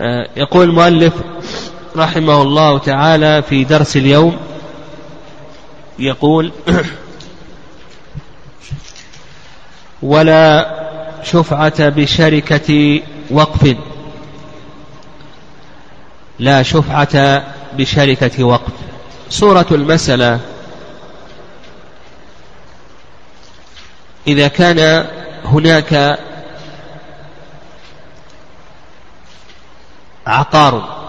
[0.00, 1.12] آه، يقول المؤلف
[1.96, 4.36] رحمه الله تعالى في درس اليوم
[5.98, 6.52] يقول
[10.02, 10.70] ولا
[11.22, 13.76] شفعة بشركة وقف.
[16.38, 17.42] لا شفعة
[17.76, 18.72] بشركة وقف.
[19.30, 20.40] صورة المسألة.
[24.26, 25.06] إذا كان
[25.44, 26.18] هناك
[30.26, 31.04] عقار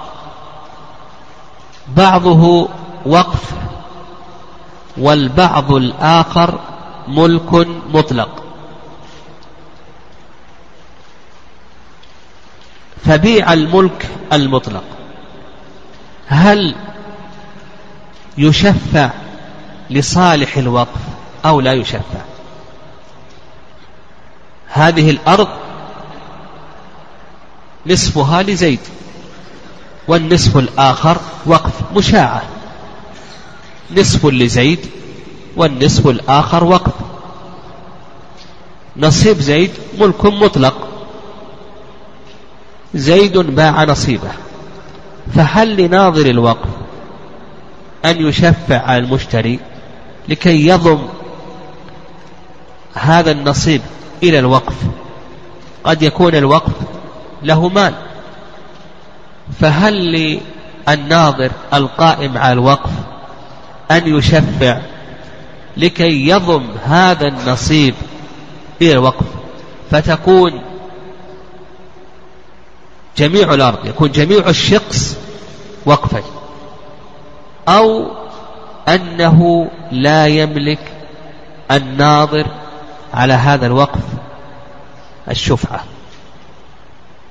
[1.87, 2.69] بعضه
[3.05, 3.51] وقف
[4.97, 6.59] والبعض الآخر
[7.07, 8.43] ملك مطلق.
[13.05, 14.83] فبيع الملك المطلق.
[16.27, 16.75] هل
[18.37, 19.09] يشفع
[19.89, 20.99] لصالح الوقف
[21.45, 22.21] أو لا يشفع؟
[24.67, 25.47] هذه الأرض
[27.85, 28.79] نصفها لزيد.
[30.07, 32.43] والنصف الآخر وقف مشاعة.
[33.97, 34.79] نصف لزيد
[35.55, 36.93] والنصف الآخر وقف.
[38.97, 40.87] نصيب زيد ملك مطلق.
[42.95, 44.31] زيد باع نصيبه.
[45.35, 46.69] فهل لناظر الوقف
[48.05, 49.59] أن يشفع على المشتري
[50.29, 50.99] لكي يضم
[52.93, 53.81] هذا النصيب
[54.23, 54.75] إلى الوقف؟
[55.83, 56.73] قد يكون الوقف
[57.43, 57.93] له مال.
[59.59, 60.39] فهل
[60.87, 62.91] للناظر القائم على الوقف
[63.91, 64.81] أن يشفع
[65.77, 67.95] لكي يضم هذا النصيب
[68.81, 69.25] إلى الوقف؟
[69.91, 70.61] فتكون
[73.17, 75.15] جميع الأرض يكون جميع الشقص
[75.85, 76.23] وقفا.
[77.67, 78.11] أو
[78.87, 80.91] أنه لا يملك
[81.71, 82.47] الناظر
[83.13, 84.01] على هذا الوقف
[85.29, 85.83] الشفعة.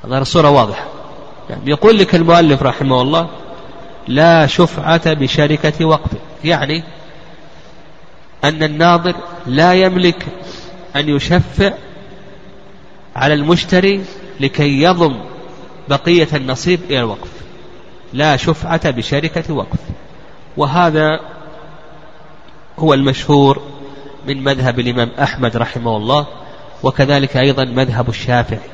[0.04, 0.93] هذا الصورة واضحة.
[1.66, 3.28] يقول لك المؤلف رحمه الله
[4.08, 6.10] لا شفعة بشركة وقف
[6.44, 6.82] يعني
[8.44, 9.14] أن الناظر
[9.46, 10.26] لا يملك
[10.96, 11.72] أن يشفع
[13.16, 14.04] على المشتري
[14.40, 15.16] لكي يضم
[15.88, 17.30] بقية النصيب إلى الوقف.
[18.12, 19.78] لا شفعة بشركة وقف.
[20.56, 21.20] وهذا
[22.78, 23.62] هو المشهور
[24.26, 26.26] من مذهب الإمام أحمد رحمه الله
[26.82, 28.70] وكذلك أيضا مذهب الشافعي.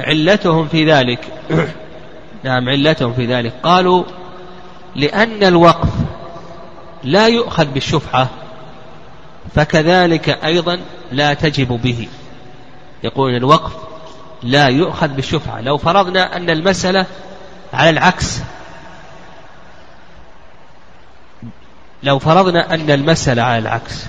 [0.00, 1.20] وعلتهم في ذلك.
[2.44, 3.52] نعم علتهم في ذلك.
[3.62, 4.04] قالوا
[4.96, 5.88] لأن الوقف
[7.04, 8.30] لا يؤخذ بالشفعة
[9.54, 10.80] فكذلك أيضا
[11.12, 12.08] لا تجب به.
[13.04, 13.72] يقول الوقف
[14.42, 15.60] لا يؤخذ بالشفعة.
[15.60, 17.06] لو فرضنا أن المسألة
[17.72, 18.40] على العكس
[22.02, 24.04] لو فرضنا أن المسألة على العكس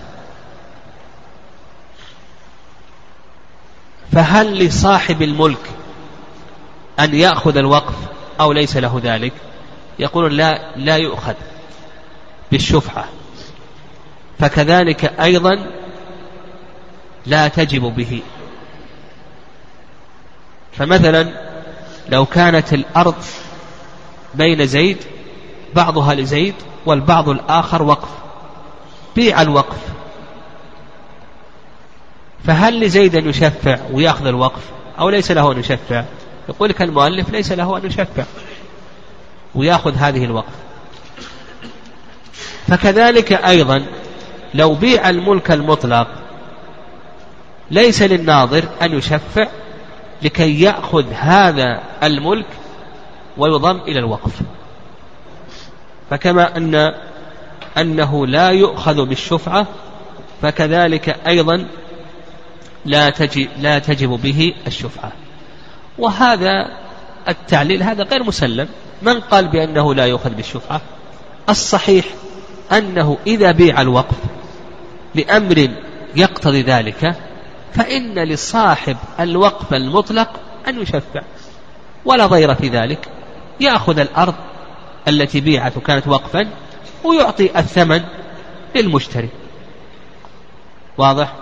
[4.11, 5.66] فهل لصاحب الملك
[6.99, 7.95] أن يأخذ الوقف
[8.39, 9.33] أو ليس له ذلك.
[9.99, 11.33] يقول لا لا يؤخذ
[12.51, 13.05] بالشفعة.
[14.39, 15.67] فكذلك أيضا
[17.25, 18.21] لا تجب به.
[20.71, 21.47] فمثلا
[22.09, 23.23] لو كانت الأرض
[24.35, 24.97] بين زيد
[25.75, 26.55] بعضها لزيد
[26.85, 28.09] والبعض الآخر وقف.
[29.15, 29.79] بيع الوقف.
[32.47, 34.61] فهل لزيد أن يشفع ويأخذ الوقف
[34.99, 36.03] أو ليس له أن يشفع؟
[36.49, 38.23] يقول لك المؤلف ليس له أن يشفع
[39.55, 40.53] ويأخذ هذه الوقف
[42.67, 43.85] فكذلك أيضا
[44.53, 46.07] لو بيع الملك المطلق
[47.71, 49.47] ليس للناظر أن يشفع
[50.21, 52.45] لكي يأخذ هذا الملك
[53.37, 54.41] ويضم إلى الوقف.
[56.09, 56.93] فكما أن
[57.77, 59.67] أنه لا يؤخذ بالشفعة
[60.41, 61.67] فكذلك أيضا
[62.85, 65.11] لا تجب, لا تجب به الشفعة.
[65.97, 66.67] وهذا
[67.27, 68.67] التعليل هذا غير مسلم.
[69.01, 70.81] من قال بأنه لا يؤخذ بالشفعة؟
[71.49, 72.05] الصحيح
[72.71, 74.17] أنه إذا بيع الوقف
[75.15, 75.69] لأمر
[76.15, 77.15] يقتضي ذلك
[77.73, 80.29] فإن لصاحب الوقف المطلق
[80.67, 81.21] أن يشفع.
[82.05, 83.07] ولا ضير في ذلك.
[83.59, 84.35] يأخذ الأرض
[85.07, 86.47] التي بيعت وكانت وقفا
[87.03, 88.01] ويعطي الثمن
[88.75, 89.29] للمشتري.
[90.97, 91.33] واضح؟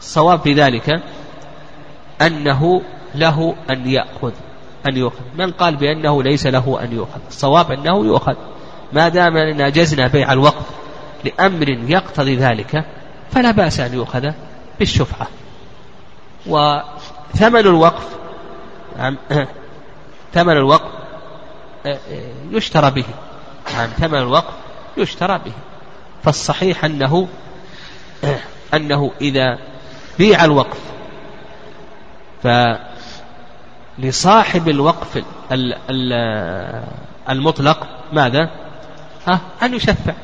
[0.00, 1.02] الصواب في ذلك
[2.22, 2.82] أنه
[3.14, 4.32] له أن يأخذ
[4.86, 5.24] أن يؤخذ.
[5.38, 8.34] من قال بأنه ليس له أن يؤخذ؟ الصواب أنه يؤخذ.
[8.92, 10.66] ما دام أن أجزنا بيع الوقف
[11.24, 12.84] لأمر يقتضي ذلك
[13.30, 14.30] فلا بأس أن يؤخذ
[14.78, 15.26] بالشفعة.
[16.46, 18.06] وثمن الوقف
[20.34, 20.98] ثمن الوقف
[21.86, 23.04] آه، آه، يشترى به.
[23.74, 24.54] نعم ثمن الوقف
[24.96, 25.52] يشترى به.
[26.24, 27.28] فالصحيح أنه
[28.24, 28.40] آه،
[28.74, 29.58] أنه إذا
[30.18, 30.78] بيع الوقف
[33.98, 35.24] لصاحب الوقف
[37.30, 37.86] المطلق.
[38.12, 38.50] ماذا؟
[39.26, 40.14] ها؟ أن يشفع.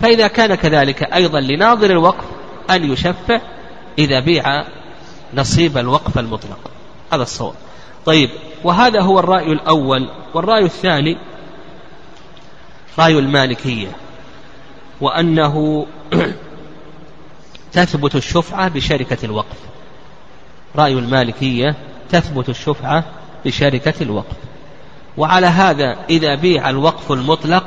[0.00, 2.24] فإذا كان كذلك أيضا لناظر الوقف
[2.70, 3.40] أن يشفع
[3.98, 4.64] إذا بيع
[5.34, 6.70] نصيب الوقف المطلق.
[7.12, 7.54] هذا الصواب.
[8.06, 8.30] طيب
[8.64, 10.08] وهذا هو الرأي الأول.
[10.34, 11.18] والرأي الثاني
[12.98, 13.88] رأي المالكية.
[15.00, 15.86] وأنه
[17.72, 19.56] تثبت الشفعة بشركة الوقف.
[20.76, 21.76] رأي المالكية
[22.10, 23.04] تثبت الشفعة
[23.44, 24.36] بشركة الوقف.
[25.16, 27.64] وعلى هذا إذا بيع الوقف المطلق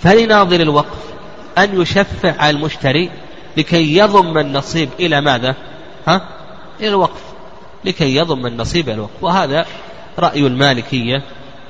[0.00, 0.98] فلناظر الوقف.
[1.58, 3.10] أن يشفع على المشتري
[3.56, 5.54] لكي يضم النصيب إلى ماذا؟
[6.06, 6.28] ها؟
[6.80, 7.22] إلى الوقف.
[7.84, 9.22] لكي يضم النصيب إلى الوقف.
[9.22, 9.66] وهذا
[10.18, 11.22] رأي المالكية.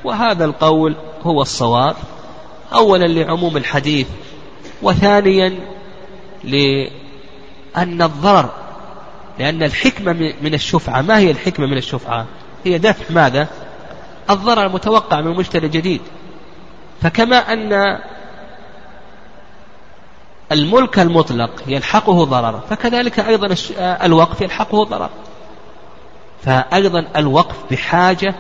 [0.05, 1.97] وهذا القول هو الصواب.
[2.73, 4.07] أولا لعموم الحديث
[4.83, 5.59] وثانيا
[6.45, 8.51] لأن الضرر
[9.39, 10.13] لأن الحكمة
[10.43, 11.03] من الشفعة.
[11.03, 12.27] ما هي الحكمة من الشفعة؟
[12.65, 13.49] هي دفع ماذا؟
[14.31, 16.01] الضرر المتوقع من مشتري جديد.
[17.03, 17.99] فكما أن
[20.53, 25.11] الملك المطلق يلحقه ضرر فكذلك أيضا الوقف يلحقه ضرر.
[26.45, 28.35] فأيضا الوقف بحاجة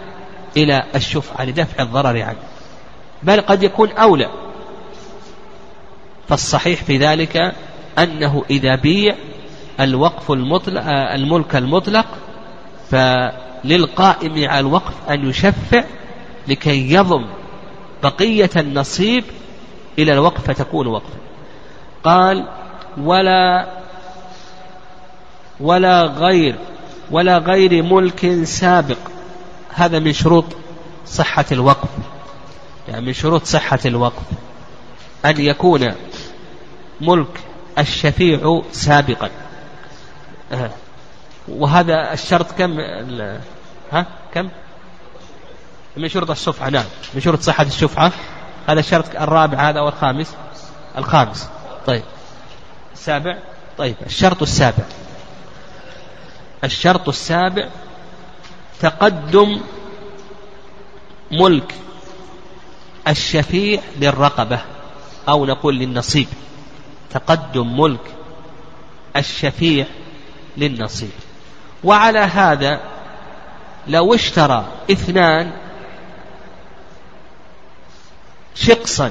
[0.56, 2.38] إلى الشفعة لدفع الضرر عنه
[3.22, 4.31] بل قد يكون أولى.
[6.28, 7.54] فالصحيح في ذلك
[7.99, 9.14] أنه إذا بيع
[9.81, 12.06] الوقف المطلق الملك المطلق
[12.90, 15.84] فللقائم على الوقف أن يشفع
[16.49, 17.26] لكي يضم
[18.02, 19.25] بقية النصيب
[19.99, 21.19] إلى الوقف فتكون وقفا
[22.05, 22.46] قال
[22.99, 23.67] ولا
[25.61, 26.56] ولا غير
[27.11, 28.99] ولا غير ملك سابق.
[29.75, 30.44] هذا من شروط
[31.06, 31.88] صحة الوقف.
[32.88, 34.23] يعني من شروط صحة الوقف.
[35.25, 35.94] أن يكون
[37.00, 37.40] ملك
[37.78, 39.26] الشفيع سابقا.
[39.26, 39.45] آه.
[41.48, 42.81] وهذا الشرط كم؟
[43.93, 44.48] ها؟ كم؟
[45.96, 46.84] من شروط الشفعة نعم.
[47.14, 48.12] من شروط صحة الشفعة.
[48.69, 50.34] هذا الشرط الرابع هذا أو الخامس؟
[50.98, 51.48] الخامس.
[51.87, 52.02] طيب.
[52.93, 53.38] السابع؟
[53.78, 53.96] طيب.
[54.06, 54.84] الشرط السابع.
[56.64, 57.69] الشرط السابع
[58.81, 59.60] تقدم
[61.32, 61.75] ملك
[63.08, 64.60] الشفيع للرقبة
[65.28, 66.28] أو نقول للنصيب.
[67.10, 68.14] تقدم ملك
[69.16, 69.87] الشفيع
[70.56, 71.11] للنصيب.
[71.85, 72.81] وعلى هذا
[73.88, 75.53] لو اشترى اثنان
[78.55, 79.11] شقصا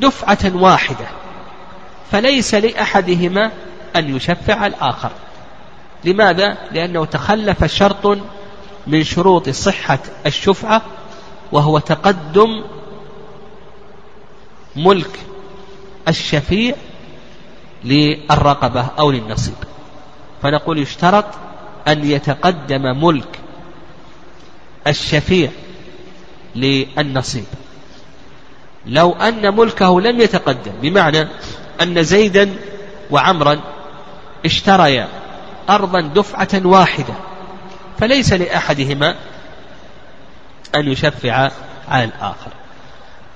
[0.00, 1.06] دفعة واحدة
[2.12, 3.50] فليس لأحدهما
[3.96, 5.10] أن يشفع الآخر.
[6.04, 8.18] لماذا؟ لأنه تخلف شرط
[8.86, 10.82] من شروط صحة الشفعة
[11.52, 12.64] وهو تقدم
[14.76, 15.20] ملك
[16.08, 16.74] الشفيع
[17.84, 19.54] للرقبة أو للنصيب.
[20.42, 21.24] فنقول يشترط
[21.88, 23.38] أن يتقدم ملك
[24.86, 25.50] الشفيع
[26.54, 27.44] للنصيب.
[28.86, 31.28] لو أن ملكه لم يتقدم بمعنى
[31.82, 32.54] أن زيدا
[33.10, 33.60] وعمرا
[34.44, 35.08] اشتريا
[35.70, 37.14] أرضا دفعة واحدة
[37.98, 39.14] فليس لأحدهما
[40.74, 41.50] أن يشفع
[41.88, 42.50] على الآخر.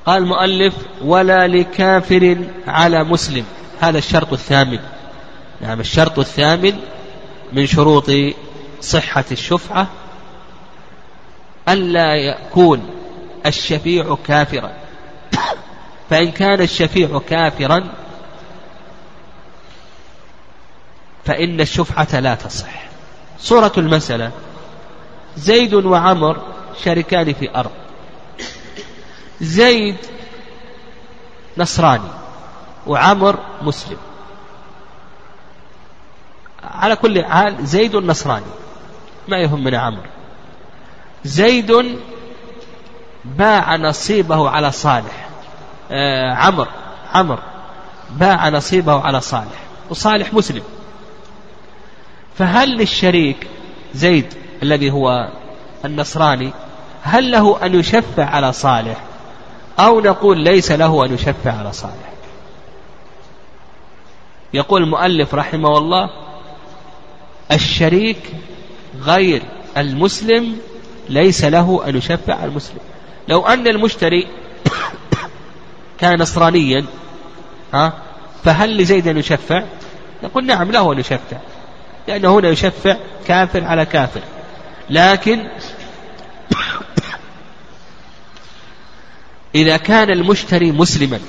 [0.07, 0.75] قال المؤلف
[1.05, 2.37] ولا لكافر
[2.67, 3.45] على مسلم.
[3.81, 4.79] هذا الشرط الثامن.
[5.61, 6.81] نعم الشرط الثامن
[7.53, 8.11] من شروط
[8.81, 9.87] صحة الشفعة
[11.69, 12.91] ألا يكون
[13.47, 14.73] الشفيع كافرا.
[16.11, 17.89] فإن كان الشفيع كافرا
[21.25, 22.83] فإن الشفعة لا تصح.
[23.41, 24.31] صورة المسألة
[25.37, 26.43] زيد وعمر
[26.85, 27.71] شركان في أرض.
[29.41, 29.97] زيد
[31.59, 32.11] نصراني
[32.87, 33.99] وعمر مسلم.
[36.65, 38.45] على كل حال زيد نصراني
[39.29, 40.07] ما يهم من عمر
[41.25, 41.99] زيد
[43.25, 45.29] باع نصيبه على صالح.
[45.91, 46.69] آه عمر
[47.15, 47.39] عمر
[48.11, 50.63] باع نصيبه على صالح وصالح مسلم.
[52.39, 53.47] فهل للشريك
[53.95, 55.29] زيد الذي هو
[55.85, 56.53] النصراني
[57.03, 58.97] هل له أن يشفع على صالح
[59.79, 62.13] أو نقول ليس له أن يشفع على صالح؟
[64.55, 66.11] يقول المؤلف رحمه الله
[67.53, 68.23] الشريك
[69.01, 69.43] غير
[69.77, 70.57] المسلم
[71.09, 72.79] ليس له أن يشفع المسلم.
[73.29, 74.27] لو أن المشتري
[75.99, 76.87] كان نصرانيا
[77.75, 77.93] ها
[78.45, 79.65] فهل لزيد أن يشفع؟
[80.23, 81.39] نقول نعم له أن يشفع
[82.09, 84.21] لأنه هنا يشفع كافر على كافر.
[84.91, 85.49] لكن
[89.55, 91.21] إذا كان المشتري مسلما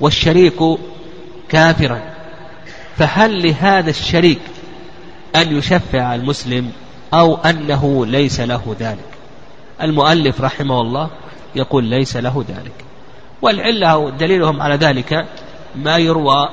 [0.00, 0.58] والشريك
[1.48, 2.02] كافرا
[2.98, 4.40] فهل لهذا الشريك
[5.36, 6.72] أن يشفع المسلم
[7.14, 9.08] أو أنه ليس له ذلك.
[9.82, 11.10] المؤلف رحمه الله
[11.54, 12.84] يقول ليس له ذلك.
[13.42, 15.26] والعلة دليلهم على ذلك
[15.74, 16.48] ما يروى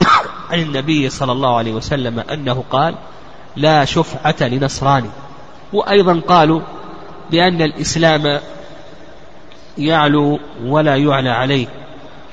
[0.50, 2.94] عن النبي صلى الله عليه وسلم أنه قال
[3.56, 5.10] لا شفعة لنصراني
[5.72, 6.60] وأيضا قالوا
[7.30, 8.40] بأن الإسلام
[9.78, 11.66] يعلو ولا يعلى عليه.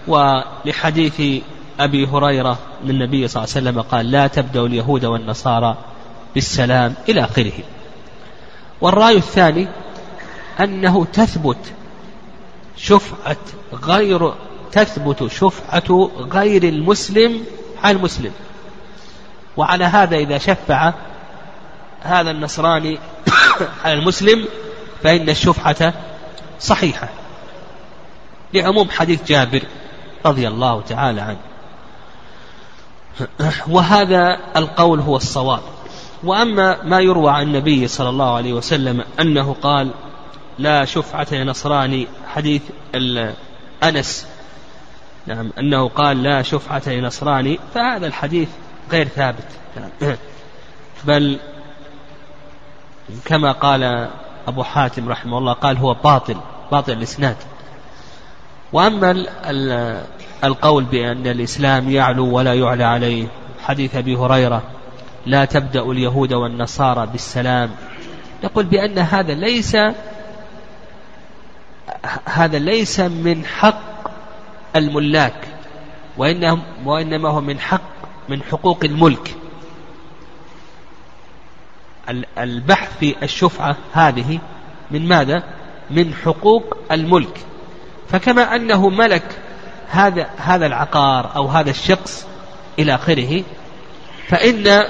[0.08, 1.44] ولحديث
[1.80, 5.78] أبي هريرة من النبي صلى الله عليه وسلم قال لا تبدأ اليهود والنصارى
[6.36, 7.54] بالسلام إلى آخره.
[8.82, 9.68] والرأي الثاني
[10.60, 11.74] أنه تثبت
[12.78, 13.38] شفعة
[13.74, 14.34] غير
[14.72, 17.44] تثبت شفعة غير المسلم
[17.84, 18.32] على المسلم.
[19.58, 20.94] وعلى هذا إذا شفع
[22.02, 23.00] هذا النصراني
[23.86, 24.46] على المسلم
[25.04, 25.94] فإن الشفعة
[26.60, 27.10] صحيحة.
[28.54, 29.62] لعموم حديث جابر
[30.26, 31.47] رضي الله تعالى عنه.
[33.76, 35.62] وهذا القول هو الصواب.
[36.24, 39.92] وأما ما يروى عن النبي صلى الله عليه وسلم أنه قال
[40.60, 42.62] لا شفعة لنصراني حديث
[43.84, 44.28] أنس.
[45.28, 48.50] نعم أنه قال لا شفعة لنصراني فهذا الحديث
[48.92, 49.48] غير ثابت.
[51.04, 51.40] بل
[53.26, 54.10] كما قال
[54.48, 56.38] أبو حاتم رحمه الله قال هو باطل
[56.72, 57.36] باطل الإسناد.
[58.74, 59.26] وأما
[60.44, 63.28] القول بأن الإسلام يعلو ولا يعلى عليه.
[63.64, 64.64] حديث أبي هريرة
[65.26, 67.70] لا تبدأ اليهود والنصارى بالسلام.
[68.44, 69.78] يقول بأن هذا ليس
[72.26, 74.12] هذا ليس من حق
[74.76, 75.48] الملاك
[76.86, 77.82] وإنما هو من حق
[78.30, 79.36] من حقوق الملك.
[82.38, 84.40] البحث في الشفعة هذه
[84.92, 85.44] من ماذا؟
[85.92, 87.46] من حقوق الملك.
[88.10, 89.40] فكما أنه ملك
[89.90, 92.28] هذا هذا العقار أو هذا الشخص
[92.80, 93.44] إلى آخره
[94.28, 94.84] فإن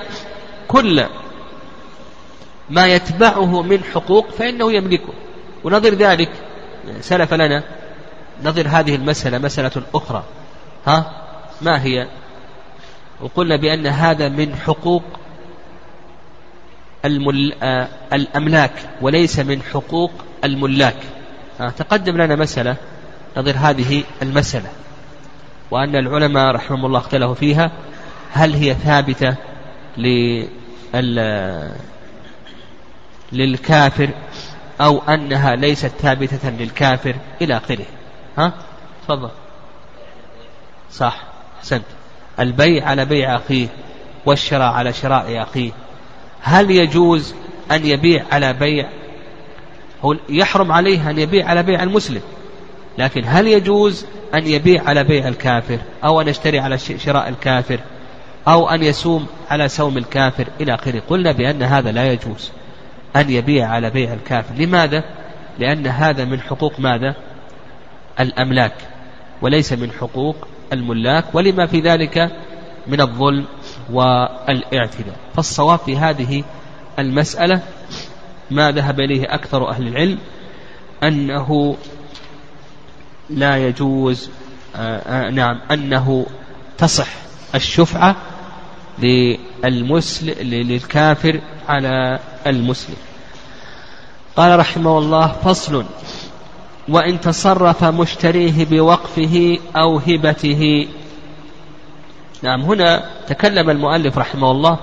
[0.67, 1.05] كل
[2.69, 5.13] ما يتبعه من حقوق فإنه يملكه.
[5.63, 6.31] ونظر ذلك
[7.01, 7.63] سلف لنا
[8.43, 10.23] نظر هذه المسألة مسألة أخرى.
[10.87, 11.11] ها؟
[11.61, 12.07] ما هي؟
[13.21, 15.03] وقلنا بأن هذا من حقوق
[17.05, 17.53] المل...
[17.63, 20.11] آه الأملاك وليس من حقوق
[20.43, 20.97] الملاك.
[21.77, 22.75] تقدم لنا مسألة
[23.37, 24.69] نظر هذه المسألة.
[25.71, 27.71] وأن العلماء رحمهم الله اختلفوا فيها.
[28.31, 29.35] هل هي ثابتة
[29.97, 30.47] لل...
[33.31, 34.09] للكافر
[34.81, 37.85] أو أنها ليست ثابتة للكافر إلى آخره؟
[38.37, 38.53] ها؟
[39.03, 39.29] تفضل.
[40.91, 41.23] صح.
[41.59, 41.85] أحسنت.
[42.39, 43.67] البيع على بيع أخيه
[44.25, 45.71] والشراء على شراء أخيه.
[46.41, 47.35] هل يجوز
[47.71, 48.89] أن يبيع على بيع؟
[50.01, 52.21] هو يحرم عليه أن يبيع على بيع المسلم.
[52.97, 57.79] لكن هل يجوز أن يبيع على بيع الكافر أو أن يشتري على شراء الكافر
[58.47, 62.51] أو أن يسوم على سوم الكافر إلى آخره قلنا بأن هذا لا يجوز
[63.15, 65.03] أن يبيع على بيع الكافر لماذا؟
[65.59, 67.15] لأن هذا من حقوق ماذا؟
[68.19, 68.73] الأملاك
[69.41, 72.31] وليس من حقوق الملاك ولما في ذلك
[72.87, 73.45] من الظلم
[73.91, 76.43] والاعتداء فالصواب في هذه
[76.99, 77.61] المسألة
[78.51, 80.17] ما ذهب إليه أكثر أهل العلم
[81.03, 81.75] أنه
[83.29, 84.29] لا يجوز
[84.75, 86.25] آآ آآ نعم أنه
[86.77, 87.07] تصح
[87.55, 88.15] الشفعة
[88.99, 92.95] للمسلم للكافر على المسلم.
[94.35, 95.85] قال رحمه الله فصل.
[96.89, 100.87] وإن تصرف مشتريه بوقفه أو هبته.
[102.41, 104.79] نعم هنا تكلم المؤلف رحمه الله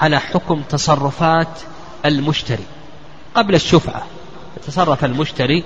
[0.00, 1.60] على حكم تصرفات
[2.04, 2.64] المشتري.
[3.34, 4.06] قبل الشفعة
[4.56, 5.64] يتصرف المشتري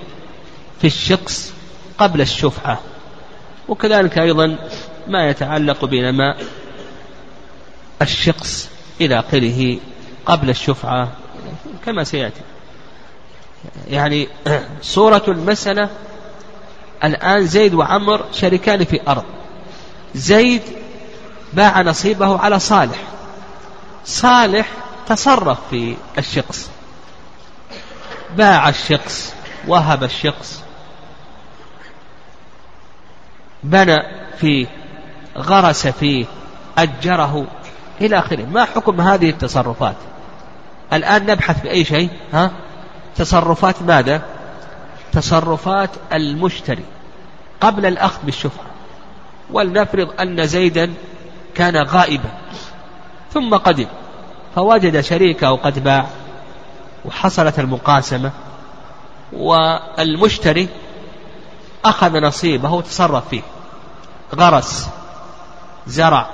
[0.81, 1.53] في الشخص
[1.97, 2.79] قبل الشفعة.
[3.67, 4.57] وكذلك أيضا
[5.07, 6.37] ما يتعلق بنماء
[8.01, 8.69] الشخص
[9.01, 9.77] إلى آخره
[10.25, 11.11] قبل الشفعة
[11.85, 12.41] كما سيأتي.
[13.87, 14.27] يعني
[14.81, 15.89] صورة المسألة
[17.03, 19.23] الآن زيد وعمر شريكان في أرض.
[20.15, 20.61] زيد
[21.53, 23.03] باع نصيبه على صالح.
[24.05, 24.71] صالح
[25.07, 26.69] تصرف في الشخص.
[28.37, 29.33] باع الشخص
[29.67, 30.63] وهب الشخص.
[33.63, 34.03] بنى
[34.37, 34.67] فيه
[35.37, 36.25] غرس فيه
[36.77, 37.45] أجره
[38.01, 38.45] إلى آخره.
[38.45, 39.95] ما حكم هذه التصرفات؟
[40.93, 42.51] الآن نبحث بأي شيء ها؟
[43.15, 44.21] تصرفات ماذا؟
[45.11, 46.83] تصرفات المشتري
[47.61, 48.65] قبل الأخذ بالشفعة
[49.51, 50.93] ولنفرض أن زيدا
[51.55, 52.29] كان غائبا
[53.33, 53.87] ثم قدم
[54.55, 56.05] فوجد شريكة قد باع
[57.05, 58.31] وحصلت المقاسمة
[59.33, 60.69] والمشتري
[61.85, 63.41] أخذ نصيبه وتصرف فيه.
[64.35, 64.89] غرس
[65.87, 66.27] زرع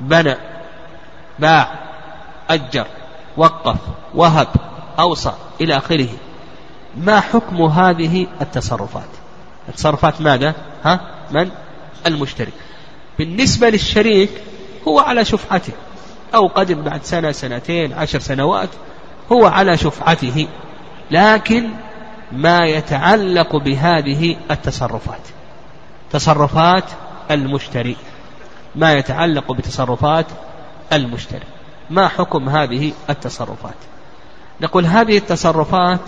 [0.00, 0.36] بنى
[1.38, 1.78] باع
[2.50, 2.86] أجر
[3.36, 3.76] وقف
[4.14, 4.48] وهب
[4.98, 6.08] أوصى إلى آخره.
[6.96, 9.08] ما حكم هذه التصرفات؟
[9.68, 10.54] التصرفات ماذا؟
[10.84, 11.50] ها؟ من؟
[12.06, 12.52] المشتري
[13.18, 14.30] بالنسبة للشريك
[14.88, 15.72] هو على شفعته.
[16.34, 18.68] أو قدم بعد سنة سنتين عشر سنوات
[19.32, 20.48] هو على شفعته.
[21.10, 21.70] لكن
[22.32, 25.20] ما يتعلق بهذه التصرفات.
[26.12, 26.84] تصرفات
[27.30, 27.96] المشتري.
[28.74, 30.26] ما يتعلق بتصرفات
[30.92, 31.46] المشتري.
[31.90, 33.74] ما حكم هذه التصرفات؟
[34.60, 36.00] نقول هذه التصرفات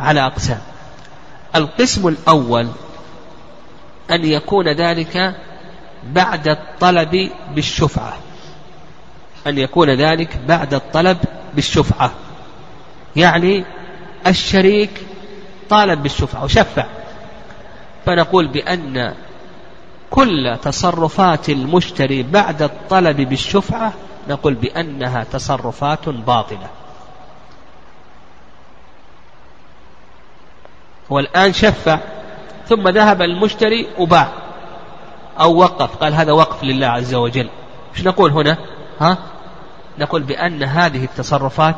[0.00, 0.60] على أقسام.
[1.56, 2.68] القسم الأول
[4.10, 5.34] أن يكون ذلك
[6.04, 8.16] بعد الطلب بالشفعة.
[9.46, 11.18] أن يكون ذلك بعد الطلب
[11.54, 12.12] بالشفعة.
[13.16, 13.64] يعني
[14.26, 15.06] الشريك
[15.70, 17.01] طالب بالشفعة وشفع.
[18.06, 19.14] فنقول بأن
[20.10, 23.92] كل تصرفات المشتري بعد الطلب بالشفعة
[24.28, 26.68] نقول بأنها تصرفات باطلة.
[31.12, 31.98] هو الآن شفع
[32.68, 34.28] ثم ذهب المشتري وباع
[35.40, 35.96] أو وقف.
[35.96, 37.48] قال هذا وقف لله عز وجل.
[37.96, 38.58] إيش نقول هنا؟
[39.00, 39.18] ها؟
[39.98, 41.76] نقول بأن هذه التصرفات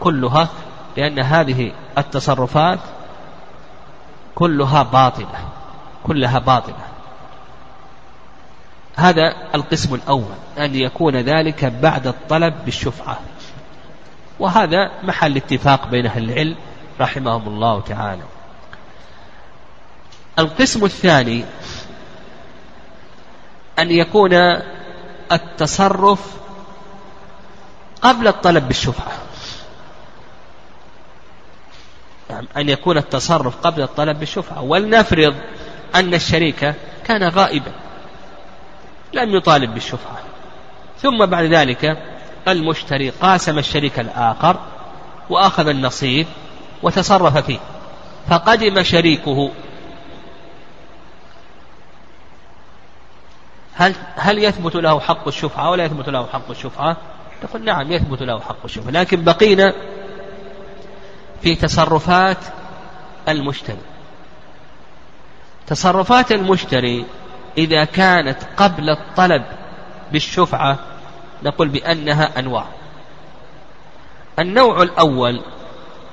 [0.00, 0.48] كلها
[0.96, 2.78] لأن هذه التصرفات
[4.36, 5.48] كلها باطلة.
[6.04, 6.86] كلها باطلة.
[8.96, 13.18] هذا القسم الأول أن يكون ذلك بعد الطلب بالشفعة.
[14.38, 16.56] وهذا محل اتفاق بين أهل العلم
[17.00, 18.22] رحمهم الله تعالى.
[20.38, 21.44] القسم الثاني
[23.78, 24.32] أن يكون
[25.32, 26.36] التصرف
[28.02, 29.25] قبل الطلب بالشفعة.
[32.36, 34.62] يعني أن يكون التصرف قبل الطلب بالشفعة.
[34.62, 35.34] ولنفرض
[35.94, 36.74] أن الشريك
[37.04, 37.72] كان غائبا
[39.12, 40.18] لم يطالب بالشفعة.
[40.98, 41.98] ثم بعد ذلك
[42.48, 44.56] المشتري قاسم الشريك الآخر
[45.30, 46.26] وأخذ النصيب
[46.82, 47.58] وتصرف فيه.
[48.28, 49.50] فقدم شريكه.
[53.74, 56.96] هل هل يثبت له حق الشفعة ولا يثبت له حق الشفعة؟
[57.44, 58.90] نقول نعم يثبت له حق الشفعة.
[58.90, 59.72] لكن بقينا
[61.46, 62.36] في تصرفات
[63.28, 63.78] المشتري.
[65.66, 67.04] تصرفات المشتري
[67.58, 69.44] إذا كانت قبل الطلب
[70.12, 70.78] بالشفعة
[71.42, 72.64] نقول بأنها أنواع.
[74.38, 75.40] النوع الأول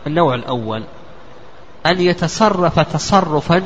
[0.08, 0.84] النوع الأول
[1.86, 3.64] أن يتصرف تصرفا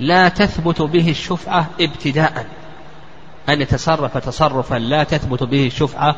[0.00, 2.46] لا تثبت به الشفعة ابتداء.
[3.48, 6.16] أن يتصرف تصرفا لا تثبت به الشفعة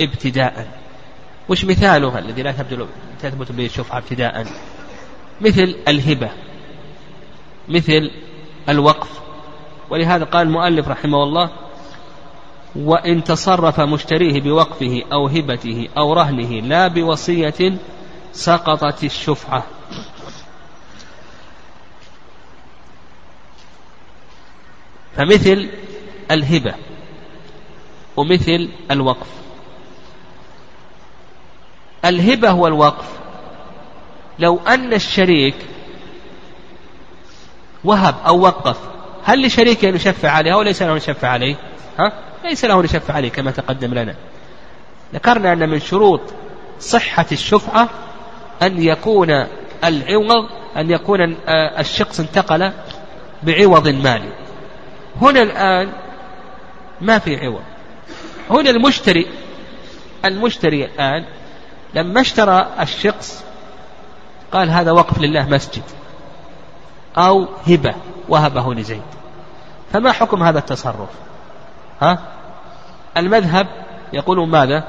[0.00, 0.83] ابتداء.
[1.48, 2.52] وش مثاله الذي لا
[3.22, 4.46] تثبت به الشفعة ابتداء
[5.40, 6.30] مثل الهبة
[7.68, 8.10] مثل
[8.68, 9.20] الوقف.
[9.90, 11.50] ولهذا قال المؤلف رحمه الله
[12.76, 17.78] وإن تصرف مشتريه بوقفه أو هبته أو رهنه لا بوصية
[18.32, 19.64] سقطت الشفعة.
[25.16, 25.68] فمثل
[26.30, 26.74] الهبة
[28.16, 29.43] ومثل الوقف.
[32.04, 33.08] الهبة والوقف.
[34.38, 35.54] لو أن الشريك
[37.84, 38.76] وهب أو وقف
[39.24, 41.56] هل لشريك أن يشفع عليه أو ليس له أن يشفع عليه؟
[41.98, 42.12] ها؟
[42.44, 44.14] ليس له أن يشفع عليه كما تقدم لنا.
[45.14, 46.20] ذكرنا أن من شروط
[46.80, 47.88] صحة الشفعة
[48.62, 49.30] أن يكون
[49.84, 51.36] العوض أن يكون
[51.78, 52.72] الشخص انتقل
[53.42, 54.32] بعوض مالي.
[55.22, 55.92] هنا الآن
[57.00, 57.62] ما في عوض.
[58.50, 59.26] هنا المشتري
[60.24, 61.24] المشتري الآن
[61.94, 63.44] لما اشترى الشخص
[64.52, 65.82] قال هذا وقف لله مسجد
[67.16, 67.94] أو هبة
[68.28, 69.02] وهبه لزيد
[69.92, 71.08] فما حكم هذا التصرف؟
[72.00, 72.18] ها؟
[73.16, 73.66] المذهب
[74.12, 74.84] يقول ماذا؟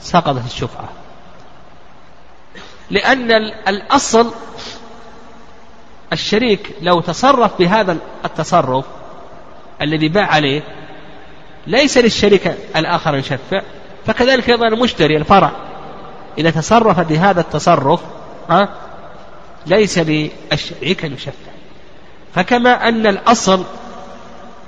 [0.00, 0.88] سقطت الشفعة.
[2.90, 3.30] لأن
[3.68, 4.32] الأصل
[6.12, 8.84] الشريك لو تصرف بهذا التصرف
[9.82, 10.62] الذي باع عليه
[11.66, 13.62] ليس للشريك الآخر يشفع
[14.06, 15.71] فكذلك أيضا المشتري الفرع.
[16.38, 18.00] إذا تصرف بهذا التصرف
[18.50, 18.68] ها
[19.66, 21.52] ليس للشريك أن يشفع
[22.34, 23.64] فكما أن الأصل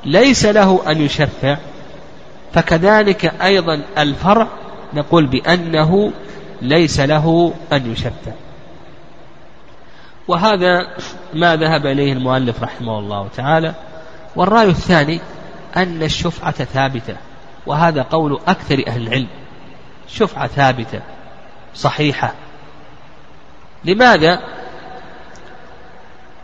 [0.05, 1.57] ليس له أن يشفع
[2.55, 4.49] فكذلك أيضا الفرع
[4.95, 6.13] نقول بأنه
[6.63, 8.33] ليس له أن يشفع.
[10.29, 10.87] وهذا
[11.35, 13.75] ما ذهب إليه المؤلف رحمه الله تعالى.
[14.37, 15.21] والرأي الثاني
[15.77, 17.17] أن الشفعة ثابتة
[17.67, 19.29] وهذا قول أكثر أهل العلم.
[20.09, 21.01] شفعة ثابتة.
[21.75, 22.35] صحيحة.
[23.85, 24.41] لماذا؟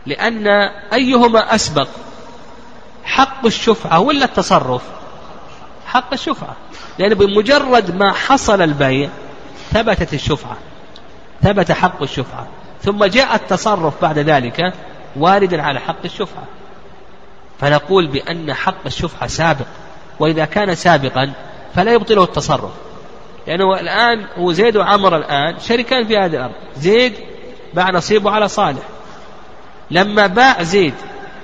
[0.05, 0.47] لأن
[0.93, 1.87] أيهما أسبق؟
[3.03, 4.81] حق الشفعة ولا التصرف؟
[5.85, 6.55] حق الشفعة.
[6.99, 9.09] لأن بمجرد ما حصل البيع
[9.71, 10.57] ثبتت الشفعة
[11.41, 12.47] ثبت حق الشفعة.
[12.83, 14.73] ثم جاء التصرف بعد ذلك
[15.15, 16.43] واردا على حق الشفعة.
[17.59, 19.65] فنقول بأن حق الشفعة سابق
[20.19, 21.33] وإذا كان سابقا
[21.75, 22.71] فلا يبطله التصرف.
[23.47, 26.53] لأنه الآن هو زيد وعمر الآن شركان في هذه الأرض.
[26.77, 27.13] زيد
[27.73, 28.83] باع نصيبه على صالح.
[29.91, 30.93] لما باع زيد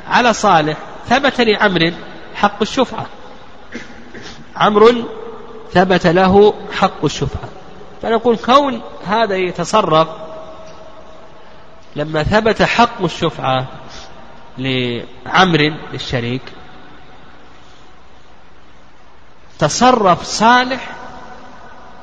[0.08, 0.78] على صالح
[1.10, 1.94] ثبت لعمر
[2.36, 3.06] حق الشفعة.
[4.56, 4.94] عمرو
[5.74, 7.50] ثبت له حق الشفعة.
[8.02, 10.08] فنقول كون هذا يتصرف
[11.96, 13.68] لما ثبت حق الشفعة
[14.58, 16.42] لعمر للشريك
[19.60, 20.90] تصرف صالح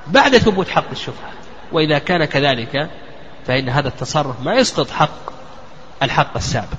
[0.06, 1.32] بعد ثبوت حق الشفعة
[1.72, 2.90] وإذا كان كذلك
[3.46, 5.32] فإن هذا التصرف ما يسقط حق
[6.02, 6.78] الحق السابق.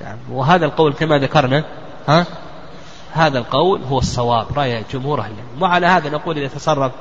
[0.00, 0.18] نعم.
[0.30, 1.64] وهذا القول كما ذكرنا
[2.08, 2.26] ها؟
[3.12, 5.62] هذا القول هو الصواب رأي جمهور أهل العلم.
[5.62, 6.92] وعلى هذا نقول إذا تصرف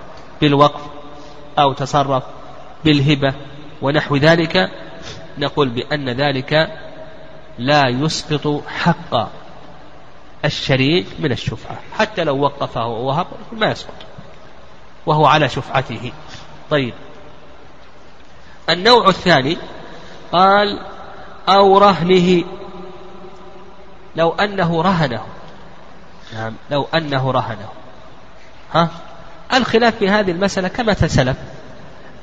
[0.42, 0.82] بالوقف
[1.60, 2.24] أو تصرف
[2.86, 3.34] بالهبة
[3.82, 4.70] ونحو ذلك
[5.38, 6.70] نقول بأن ذلك
[7.58, 9.30] لا يسقط حق
[10.46, 14.09] الشريك من الشفعة حتى لو وقفه ووهب ما يسقط.
[15.06, 16.12] وهو على شفعته.
[16.70, 16.94] طيب.
[18.70, 19.58] النوع الثاني
[20.32, 20.80] قال
[21.50, 22.44] أو رهنه.
[24.16, 25.24] لو أنه رهنه.
[26.34, 26.54] نعم.
[26.72, 27.70] لو أنه رهنه.
[28.74, 28.90] ها؟
[29.54, 31.38] الخلاف في هذه المسألة كما تسلف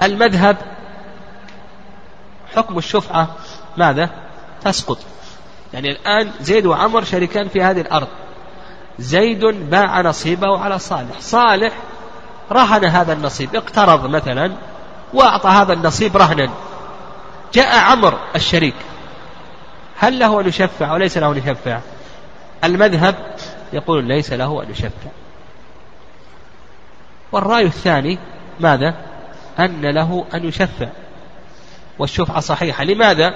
[0.02, 0.56] المذهب
[2.56, 3.28] حكم الشفعة
[3.76, 4.10] ماذا؟
[4.64, 4.98] تسقط.
[5.74, 8.08] يعني الآن زيد وعمر شريكان في هذه الأرض.
[8.98, 11.20] زيد باع نصيبه على صالح.
[11.20, 11.72] صالح
[12.52, 14.52] رهن هذا النصيب اقترض مثلا
[15.14, 16.50] وأعطى هذا النصيب رهنا.
[17.52, 18.74] جاء عمر الشريك.
[19.98, 21.80] هل له أن يشفع أو ليس له أن يشفع؟
[22.64, 23.14] المذهب
[23.72, 25.10] يقول ليس له أن يشفع.
[27.32, 28.18] والرأي الثاني
[28.60, 28.94] ماذا؟
[29.58, 30.88] أن له أن يشفع.
[31.98, 32.84] والشفعة صحيحة.
[32.84, 33.34] لماذا؟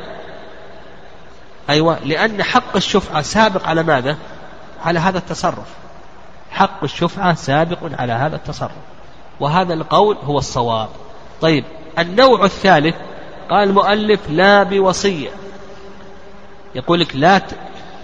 [1.71, 4.17] أيوة لأن حق الشفعة سابق على ماذا؟
[4.85, 5.69] على هذا التصرف.
[6.51, 8.71] حق الشفعة سابق على هذا التصرف.
[9.41, 10.89] وهذا القول هو الصواب.
[11.41, 11.65] طيب
[11.99, 12.95] النوع الثالث
[13.51, 15.31] قال المؤلف لا بوصية.
[16.75, 17.43] يقول لك لا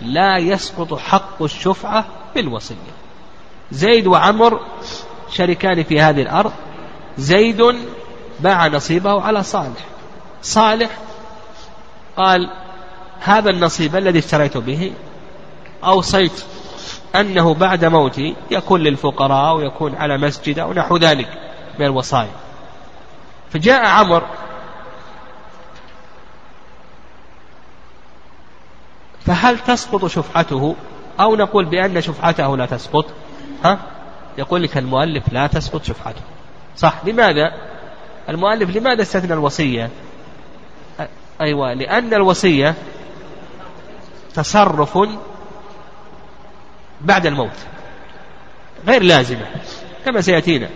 [0.02, 2.96] لا يسقط حق الشفعة بالوصية.
[3.72, 4.60] زيد وعمر
[5.30, 6.52] شريكان في هذه الأرض
[7.18, 7.62] زيد
[8.40, 9.84] باع نصيبه على صالح.
[10.42, 10.90] صالح
[12.16, 12.50] قال
[13.20, 14.92] هذا النصيب الذي اشتريت به
[15.84, 16.44] أوصيت
[17.20, 21.28] أنه بعد موتي يكون للفقراء ويكون على مسجد أو نحو ذلك
[21.78, 22.30] من الوصايا.
[23.50, 24.22] فجاء عمر
[29.26, 30.76] فهل تسقط شفعته؟
[31.20, 33.06] أو نقول بأن شفعته لا تسقط؟
[33.64, 33.78] ها؟
[34.38, 36.22] يقول لك المؤلف لا تسقط شفعته.
[36.76, 37.52] صح لماذا؟
[38.28, 39.90] المؤلف لماذا استثنى الوصية؟
[41.40, 42.74] أيوة لأن الوصية
[44.34, 44.98] تصرف
[47.06, 47.58] بعد الموت.
[48.86, 49.46] غير لازمة
[50.04, 50.68] كما سيأتينا.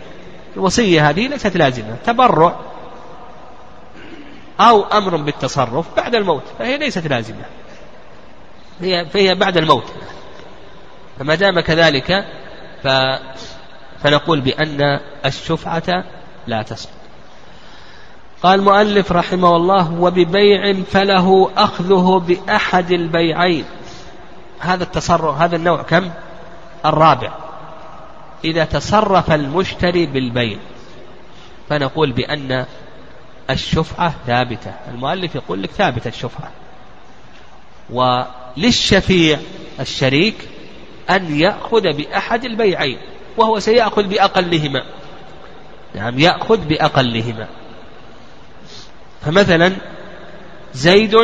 [0.56, 2.60] الوصية هذه ليست لازمة تبرع
[4.60, 7.44] أو أمر بالتصرف بعد الموت فهي ليست لازمة.
[8.80, 9.92] هي فهي بعد الموت.
[11.18, 12.24] فما دام كذلك
[12.82, 12.88] ف
[14.02, 16.04] فنقول بأن الشفعة
[16.46, 17.00] لا تسقط
[18.42, 23.64] قال المؤلف رحمه الله وببيع فله أخذه بأحد البيعين
[24.60, 26.10] هذا التصرف هذا النوع كم؟
[26.86, 27.32] الرابع.
[28.44, 30.58] إذا تصرف المشتري بالبيع
[31.68, 32.66] فنقول بأن
[33.50, 34.74] الشفعة ثابتة.
[34.88, 36.50] المؤلف يقول لك ثابتة الشفعة.
[37.90, 39.38] وللشفيع
[39.80, 40.48] الشريك
[41.10, 42.98] أن يأخذ بأحد البيعين
[43.36, 44.84] وهو سيأخذ بأقلهما.
[45.94, 47.48] نعم يأخذ بأقلهما.
[49.22, 49.72] فمثلا
[50.74, 51.16] زيد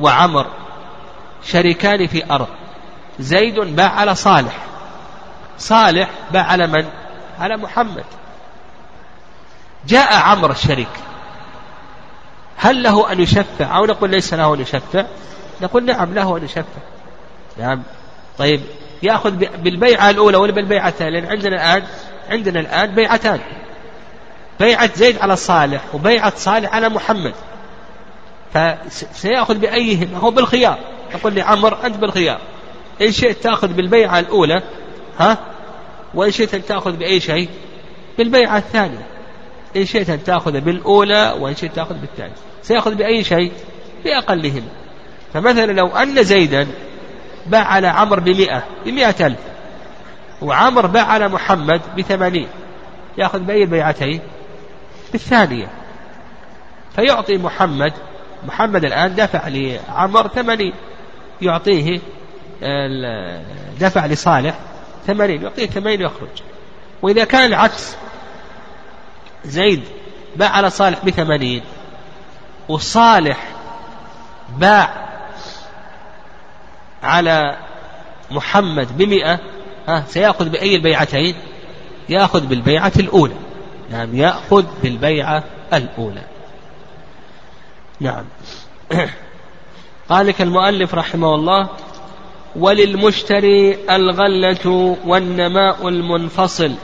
[0.00, 0.46] وعمر
[1.42, 2.48] شريكان في أرض.
[3.18, 4.58] زيد باع على صالح.
[5.58, 6.84] صالح باع على من؟
[7.40, 8.04] على محمد.
[9.86, 10.88] جاء عمرو الشريك.
[12.56, 15.04] هل له أن يشفع؟ أو نقول ليس له أن يشفع؟
[15.60, 16.62] نقول نعم له أن يشفع.
[17.58, 17.82] نعم.
[18.38, 18.60] طيب
[19.02, 21.82] يأخذ بالبيعة الأولى ولا بالبيعة الثانية؟ لأن عندنا الآن
[22.30, 23.40] عندنا الآن بيعتان.
[24.60, 27.34] بيعة زيد على صالح وبيعة صالح على محمد.
[28.54, 30.78] فسيأخذ بأيهما هو بالخيار.
[31.14, 32.40] يقول لي عمر أنت بالخيار.
[33.02, 34.62] إن شئت تأخذ بالبيعة الأولى
[35.18, 35.38] ها؟
[36.14, 37.48] وإن شئت أن تأخذ بأي شيء
[38.18, 39.06] بالبيعة الثانية.
[39.76, 43.52] إن شئت أن تأخذ بالأولى وإن شئت تأخذ بالثانية سيأخذ بأي شيء؟
[44.04, 44.68] بأقلهما
[45.34, 46.66] فمثلا لو أن زيدا
[47.46, 49.38] باع على عمر بمئة بمئة ألف
[50.42, 52.48] وعمر باع على محمد بثمانين
[53.18, 54.20] يأخذ بأي البيعتين
[55.12, 55.68] بالثانية.
[56.96, 57.92] فيعطي محمد
[58.46, 60.72] محمد الآن دفع لعمر ثمانين.
[61.42, 62.00] يعطيه
[63.80, 64.58] دفع لصالح
[65.06, 66.42] ثمانين يعطيه ثمانين يخرج
[67.02, 67.96] وإذا كان العكس
[69.44, 69.82] زيد
[70.36, 71.62] باع على صالح بثمانين
[72.68, 73.48] وصالح
[74.58, 75.08] باع
[77.02, 77.56] على
[78.30, 79.40] محمد بمئة
[79.88, 81.34] ها سيأخذ بأي البيعتين؟
[82.08, 83.34] يأخذ بالبيعة الأولى.
[83.90, 86.22] نعم يأخذ بالبيعة الأولى.
[88.00, 88.24] نعم.
[90.08, 91.68] قال المؤلف رحمه الله
[92.56, 96.74] وللمشتري الغلة والنماء المنفصل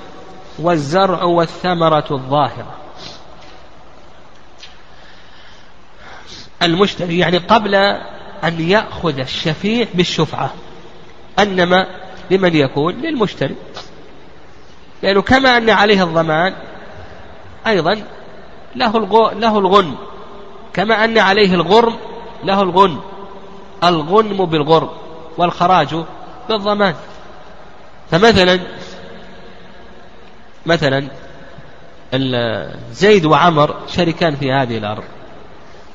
[0.59, 2.75] والزرع والثمرة الظاهرة.
[6.63, 7.75] المشتري يعني قبل
[8.45, 10.55] أن يأخذ الشفيع بالشفعة
[11.39, 11.89] النماء
[12.31, 13.57] لمن يكون؟ للمشتري.
[15.03, 16.55] لأنه كما أن عليه الضمان
[17.67, 18.03] أيضا
[18.77, 18.99] له
[19.33, 19.95] له الغن
[20.73, 21.97] كما أن عليه الغرم
[22.45, 23.01] له الغن.
[23.89, 24.89] الغنم بالغرم
[25.39, 26.05] والخراج
[26.49, 26.95] بالضمان.
[28.11, 28.61] فمثلا
[30.67, 31.09] مثلا
[32.93, 35.05] زيد وعمر شريكان في هذه الأرض.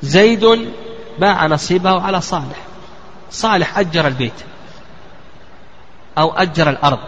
[0.02, 0.72] زيد
[1.20, 2.58] باع نصيبه على صالح.
[3.32, 4.34] صالح أجر البيت
[6.18, 7.00] أو أجر الأرض.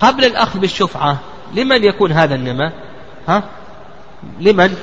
[0.00, 1.18] قبل الأخذ بالشفعة
[1.54, 2.72] لمن يكون هذا النماء؟
[3.28, 3.42] ها؟
[4.40, 4.76] لمن؟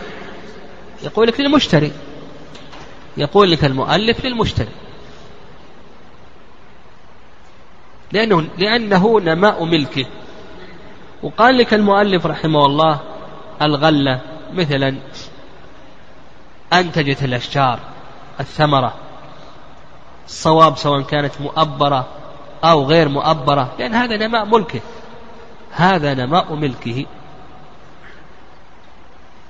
[1.03, 1.91] يقول لك للمشتري.
[3.17, 4.69] يقول لك المؤلف للمشتري.
[8.11, 10.05] لأنه, لأنه نماء ملكه.
[11.23, 12.99] وقال لك المؤلف رحمه الله
[13.61, 14.21] الغلة
[14.53, 14.97] مثلا
[16.73, 17.79] أنتجت الأشجار
[18.39, 18.93] الثمرة
[20.25, 22.07] الصواب سواء كانت مؤبرة
[22.63, 24.81] أو غير مؤبرة لأن هذا نماء ملكه.
[25.71, 27.05] هذا نماء ملكه.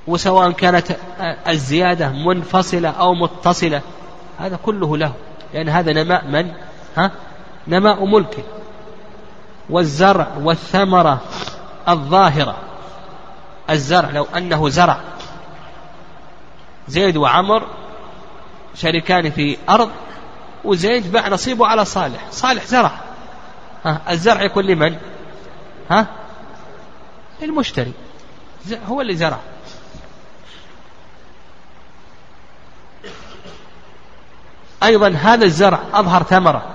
[0.07, 0.97] وسواء كانت
[1.47, 3.81] الزيادة منفصلة أو متصلة
[4.39, 5.13] هذا كله له
[5.53, 6.51] لأن هذا نماء من؟
[6.97, 7.11] ها؟
[7.67, 8.43] نماء ملكه.
[9.69, 11.21] والزرع والثمرة
[11.89, 12.55] الظاهرة.
[13.69, 14.99] الزرع لو أنه زرع.
[16.87, 17.67] زيد وعمر
[18.75, 19.89] شريكان في أرض
[20.63, 22.27] وزيد باع نصيبه على صالح.
[22.31, 22.91] صالح زرع.
[23.85, 24.97] ها؟ الزرع يكون لمن؟
[25.91, 26.07] ها؟
[27.41, 27.93] للمشتري.
[28.87, 29.39] هو اللي زرع.
[34.83, 36.65] أيضا هذا الزرع أظهر ثمرة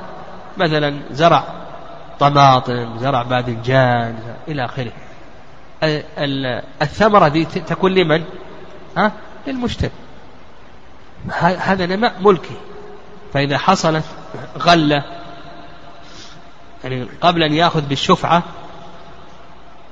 [0.57, 1.45] مثلا زرع
[2.21, 4.93] طماطم زرع باذنجان إلى آخره.
[6.83, 8.25] الثمرة دي تكون لمن؟
[8.97, 9.13] ها؟
[9.47, 9.91] للمشتري
[11.59, 12.57] هذا نماء ملكي.
[13.35, 14.05] فإذا حصلت
[14.59, 15.05] غلة
[16.85, 18.43] يعني قبل أن يأخذ بالشفعة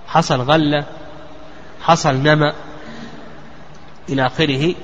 [0.07, 0.85] حصل غلة
[1.83, 2.53] حصل نمأ
[4.09, 4.75] إلى آخره.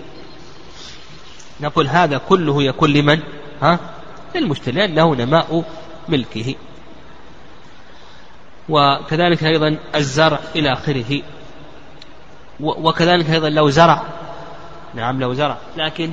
[1.61, 3.21] نقول هذا كله يكون لمن؟
[3.63, 3.79] ها؟
[4.35, 5.65] للمشتري لأنه نماء
[6.09, 6.55] ملكه.
[8.69, 11.23] وكذلك أيضا الزرع إلى آخره.
[12.61, 14.03] وكذلك أيضا لو زرع.
[14.95, 15.57] نعم لو زرع.
[15.77, 16.13] لكن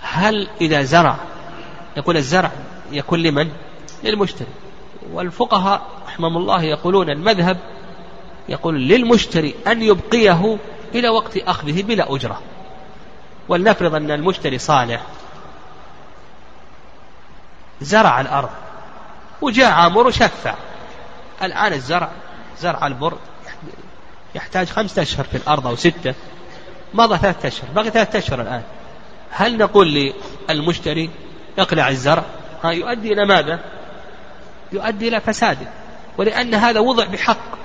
[0.00, 1.16] هل إذا زرع
[1.96, 2.50] يقول الزرع
[2.92, 3.48] يكون لمن؟
[4.04, 4.48] للمشتري.
[5.12, 7.56] والفقهاء رحمهم الله يقولون المذهب
[8.48, 10.58] يقول للمشتري أن يبقيه
[10.94, 12.40] إلى وقت أخذه بلا أجرة.
[13.50, 15.02] ولنفرض أن المشتري صالح.
[17.80, 18.50] زرع الأرض
[19.40, 20.54] وجاء عامر وشفع.
[21.42, 22.10] الآن الزرع
[22.58, 23.18] زرع البر
[24.34, 26.14] يحتاج خمسة أشهر في الأرض أو ستة.
[26.94, 28.62] مضى ثلاثة أشهر بقي ثلاثة أشهر الآن.
[29.30, 30.12] هل نقول
[30.48, 31.10] للمشتري
[31.58, 32.24] اقلع الزرع؟
[32.64, 33.60] ها يؤدي إلى ماذا؟
[34.72, 35.66] يؤدي إلى فساده
[36.18, 37.58] ولأن هذا وضع بحق.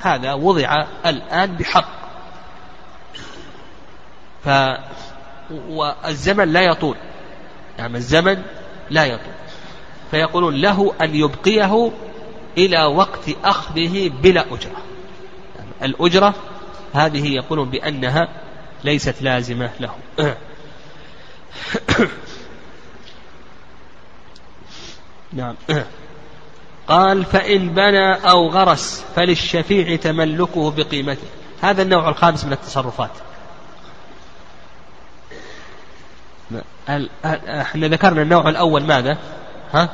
[0.00, 2.01] هذا وضع الآن بحق.
[4.44, 4.48] ف
[5.68, 6.96] والزمن لا يطول.
[7.78, 8.42] يعني الزمن
[8.90, 9.34] لا يطول.
[10.10, 11.90] فيقولون له أن يبقيه
[12.58, 14.82] إلى وقت أخذه بلا أجرة.
[15.56, 16.34] يعني الأجرة
[16.92, 18.28] هذه يقولون بأنها
[18.84, 19.94] ليست لازمة له.
[25.32, 25.54] نعم.
[26.88, 31.26] قال فإن بنى أو غرس فللشفيع تملكه بقيمته.
[31.62, 33.10] هذا النوع الخامس من التصرفات.
[37.60, 39.18] إحنا ذكرنا النوع الأول ماذا؟
[39.72, 39.88] ها؟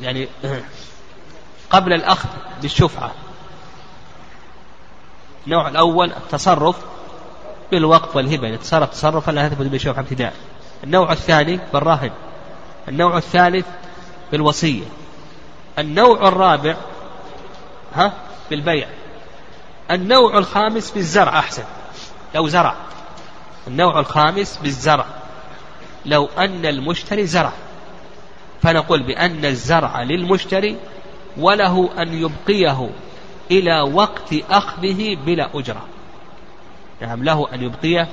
[0.00, 0.28] يعني
[1.70, 2.28] قبل الأخذ
[2.62, 3.12] بالشفعة.
[5.46, 6.76] النوع الأول التصرف
[7.70, 8.48] بالوقف والهبة.
[8.48, 10.32] يتصرف تصرفا لا يثبت بالشفعة ابتداء.
[10.84, 12.10] النوع الثاني بالراهن.
[12.88, 13.66] النوع الثالث
[14.32, 14.84] بالوصية.
[15.78, 16.76] النوع الرابع
[17.94, 18.12] ها؟
[18.50, 18.88] بالبيع.
[19.90, 21.64] النوع الخامس بالزرع أحسن.
[22.34, 22.74] لو زرع.
[23.66, 25.06] النوع الخامس بالزرع.
[26.06, 27.52] لو أن المشتري زرع
[28.62, 30.76] فنقول بأن الزرع للمشتري
[31.36, 32.90] وله أن يبقيه
[33.50, 35.86] إلى وقت أخذه بلا أجرة.
[37.00, 38.08] نعم له أن يبقيه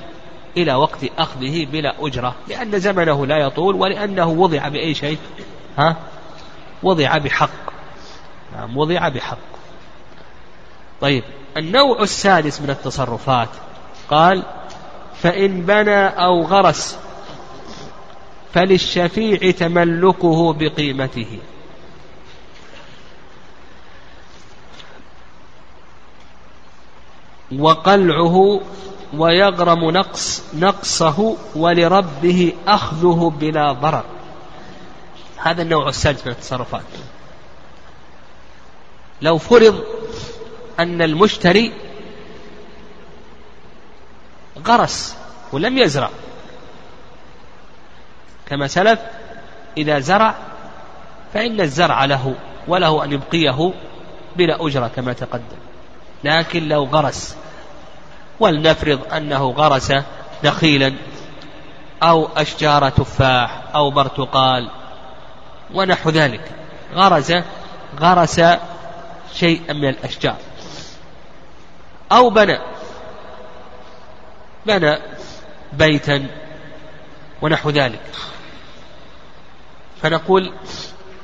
[0.57, 5.17] إلى وقت أخذه بلا أجرة لأن زمنه لا يطول ولأنه وضع بأي شيء
[5.77, 5.95] ها؟
[6.83, 7.49] وضع بحق.
[8.55, 9.37] نعم وضع بحق.
[11.01, 11.23] طيب
[11.57, 13.49] النوع السادس من التصرفات
[14.09, 14.43] قال
[15.23, 16.97] فإن بنى أو غرس
[18.53, 21.39] فللشفيع تملكه بقيمته.
[27.59, 28.61] وقلعه
[29.17, 34.05] ويغرم نقص نقصه ولربه أخذه بلا ضرر.
[35.37, 36.81] هذا النوع السادس من التصرفات.
[39.21, 39.83] لو فرض
[40.79, 41.73] أن المشتري
[44.67, 45.17] غرس
[45.51, 46.09] ولم يزرع.
[48.49, 48.99] كما سلف
[49.77, 50.35] إذا زرع
[51.33, 52.35] فإن الزرع له
[52.67, 53.73] وله أن يبقيه
[54.35, 55.57] بلا أجرة كما تقدم.
[56.23, 57.35] لكن لو غرس
[58.39, 59.93] ولنفرض أنه غرس
[60.43, 60.93] نخيلا
[62.03, 64.69] أو أشجار تفاح أو برتقال
[65.73, 66.51] ونحو ذلك.
[66.95, 67.33] غرس
[67.99, 68.41] غرس
[69.33, 70.37] شيئا من الأشجار
[72.11, 72.70] أو بنى.
[74.65, 74.97] بنى
[75.73, 76.27] بيتا
[77.41, 78.01] ونحو ذلك.
[80.01, 80.53] فنقول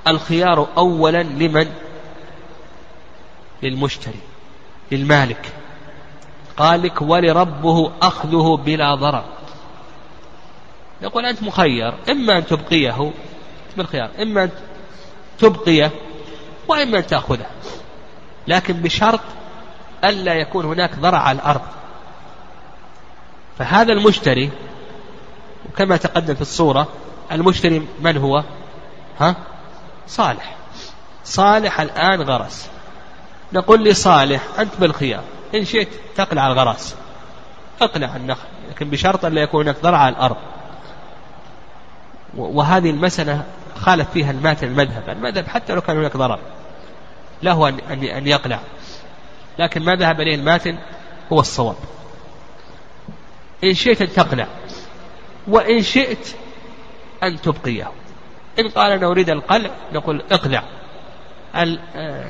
[0.08, 1.73] الخيار أولا لمن؟
[3.63, 4.19] للمشتري
[4.91, 5.54] للمالك.
[6.58, 9.23] قال لك ولربه أخذه بلا ضرر.
[11.02, 13.12] يقول أنت مخير إما أن تبقيه
[13.78, 14.50] بالخيار إما أن
[15.39, 15.91] تبقيه
[16.67, 17.45] وإما أن تأخذه.
[18.47, 19.19] لكن بشرط
[20.04, 21.62] ألا يكون هناك ضرع على الأرض.
[23.60, 24.52] فهذا المشتري
[25.70, 26.88] وكما تقدم في الصورة
[27.32, 28.43] المشتري من هو؟
[29.20, 29.36] ها؟
[30.08, 30.56] صالح.
[31.24, 32.70] صالح الآن غرس.
[33.54, 35.24] نقول لصالح أنت بالخيار.
[35.56, 36.96] إن شئت تقلع الغراس
[37.82, 40.38] اقلع النخل لكن بشرط أن لا يكون هناك ضرع على الأرض.
[42.38, 43.43] وهذه المسألة
[43.76, 45.10] خالف فيها الماتن المذهب.
[45.10, 46.39] المذهب حتى لو كان هناك ضرر
[47.43, 48.60] له أن أن يقلع.
[49.60, 50.78] لكن ما ذهب إليه الماتن
[51.34, 51.76] هو الصواب.
[53.63, 54.48] إن شئت أن تقلع
[55.48, 56.36] وإن شئت
[57.24, 57.91] أن تبقيه.
[58.60, 60.63] إن قال أنا أريد القلع نقول اقلع.
[61.96, 62.26] آه،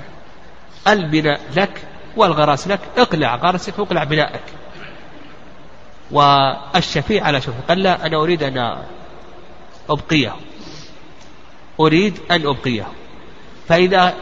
[0.88, 1.82] البناء لك
[2.16, 4.44] والغراس لك اقلع غرسك واقلع بنائك.
[6.12, 8.84] والشفيع على شفيع قال لا أنا أريد أن
[9.90, 10.36] أبقيه.
[11.80, 12.88] أريد أن أبقيه.
[13.68, 14.13] فإذا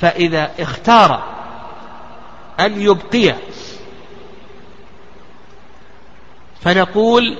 [0.00, 1.22] فإذا اختار
[2.60, 3.38] أن يبقيه
[6.60, 7.36] فنقول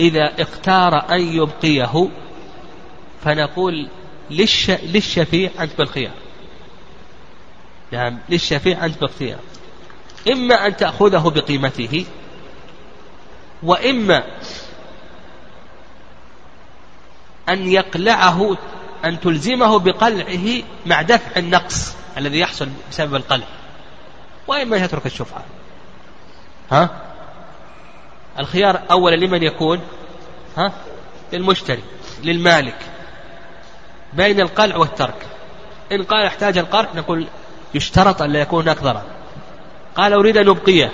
[0.00, 2.08] إذا اختار أن يبقيه
[3.24, 3.88] فنقول
[4.30, 4.70] للش...
[4.70, 6.14] للشفيع أنت بالخيار
[7.92, 9.38] نعم للشفيع أنت باختيار
[10.32, 12.06] إما أن تأخذه بقيمته
[13.62, 14.24] وإما
[17.48, 18.56] أن يقلعه
[19.04, 23.46] أن تلزمه بقلعه مع دفع النقص الذي يحصل بسبب القلع.
[24.46, 25.44] وإما يترك الشفعة.
[26.70, 27.11] ها؟
[28.38, 29.80] الخيار أولا لمن يكون
[30.56, 30.72] ها؟
[31.32, 31.82] للمشتري
[32.22, 32.78] للمالك
[34.12, 35.26] بين القلع والترك.
[35.92, 37.26] إن قال احتاج القلع نقول
[37.74, 39.02] يشترط أن لا يكون هناك ضرر
[39.96, 40.92] قال أريد أن أبقيه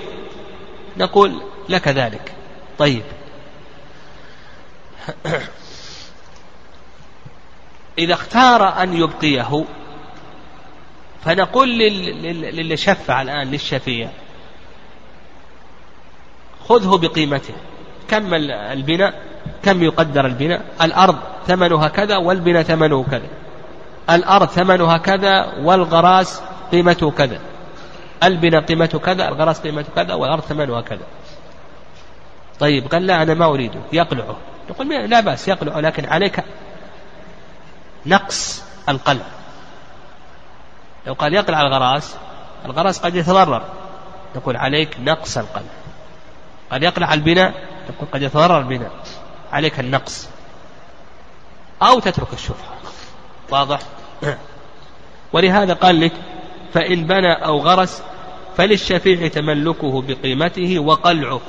[0.97, 2.33] نقول لك ذلك.
[2.79, 3.03] طيب.
[7.99, 9.65] إذا اختار أن يبقيه
[11.25, 14.11] فنقول للي شفع الآن للشفيع
[16.69, 17.55] خذه بقيمته.
[18.09, 19.23] كم البناء؟
[19.63, 23.29] كم يقدر البناء؟ الأرض ثمنها كذا والبناء ثمنه كذا.
[24.11, 26.43] الأرض ثمنها كذا والغراس
[26.73, 27.41] قيمته كذا.
[28.25, 31.07] البناء قيمته كذا الغراس قيمته كذا والأرض ثمنها كذا.
[32.61, 34.37] طيب قال لا أنا ما أريده يقلعه.
[34.71, 36.45] نقول لا بأس يقلعه لكن عليك
[38.07, 39.27] نقص القلع.
[41.07, 42.17] لو قال يقلع الغراس
[42.65, 43.63] الغراس قد يتضرر.
[44.37, 45.71] نقول عليك نقص القلع.
[46.71, 47.55] قد يقلع البناء
[47.91, 48.91] نقول قد يتضرر البناء.
[49.53, 50.29] عليك النقص.
[51.83, 52.79] أو تترك الشفعة
[53.51, 53.79] واضح؟
[55.33, 56.13] ولهذا قال لك
[56.75, 58.03] فإن بنى أو غرس
[58.57, 61.41] فللشفيع تملكه بقيمته وقلعه.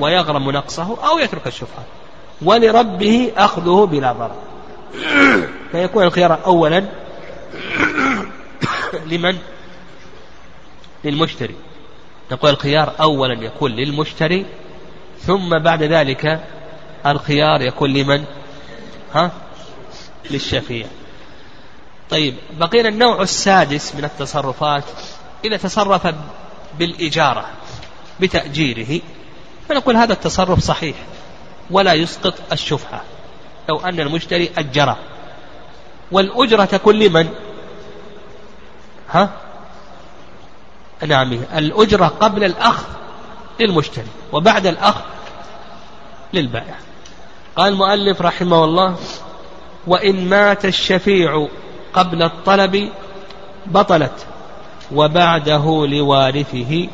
[0.00, 1.84] ويغرم نقصه أو يترك الشفعة
[2.42, 4.36] ولربه أخذه بلا ضرر.
[5.72, 6.84] فيكون الخيار أولا
[9.10, 9.38] لمن؟
[11.04, 11.54] للمشتري.
[12.32, 14.46] نقول الخيار أولا يكون للمشتري
[15.20, 16.40] ثم بعد ذلك
[17.06, 18.24] الخيار يكون لمن؟
[19.14, 19.30] ها؟
[20.30, 20.86] للشفيع.
[22.10, 24.84] طيب بقينا النوع السادس من التصرفات.
[25.44, 26.14] إذا تصرف
[26.78, 27.46] بالإجارة
[28.20, 29.00] بتأجيره
[29.68, 30.96] فنقول هذا التصرف صحيح
[31.70, 33.02] ولا يسقط الشفعة
[33.68, 34.98] لو أن المشتري أجره
[36.12, 37.28] والأجرة تكون لمن؟
[39.10, 39.30] ها؟
[41.06, 42.86] نعم الأجرة قبل الأخذ
[43.60, 45.00] للمشتري وبعد الأخذ
[46.32, 46.74] للبائع.
[47.56, 48.96] قال المؤلف رحمه الله
[49.86, 51.48] وإن مات الشفيع
[51.92, 52.90] قبل الطلب
[53.66, 54.26] بطلت
[54.92, 56.88] وبعده لوارثه.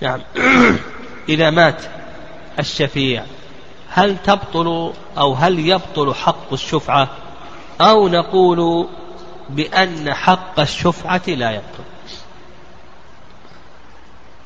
[0.00, 0.20] نعم.
[1.28, 1.82] إذا مات
[2.58, 3.24] الشفيع
[3.88, 7.08] هل تبطل أو هل يبطل حق الشفعة؟
[7.80, 8.88] أو نقول
[9.50, 11.84] بأن حق الشفعة لا يبطل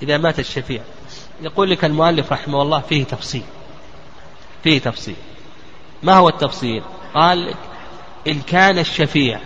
[0.02, 0.82] إذا مات الشفيع.
[1.40, 3.44] يقول لك المؤلف رحمه الله فيه تفصيل.
[4.64, 5.16] فيه تفصيل.
[6.02, 6.82] ما هو التفصيل؟
[7.14, 7.54] قال
[8.26, 9.40] إن كان الشفيع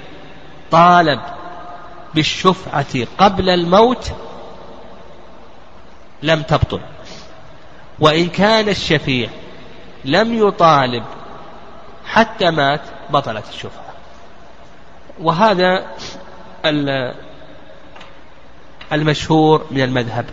[0.70, 1.20] طالب
[2.14, 4.12] بالشفعة قبل الموت
[6.22, 6.80] لم تبطل.
[8.00, 9.30] وإن كان الشفيع
[10.04, 11.04] لم يطالب
[12.06, 12.80] حتى مات
[13.10, 13.97] بطلت الشفعة.
[15.22, 15.84] وهذا
[18.92, 20.24] المشهور من المذهب.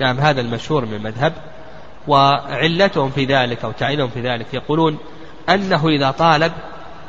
[0.00, 1.32] نعم هذا المشهور من المذهب.
[2.08, 4.98] وعلتهم في ذلك أو تعينهم في ذلك يقولون
[5.48, 6.52] أنه إذا طالب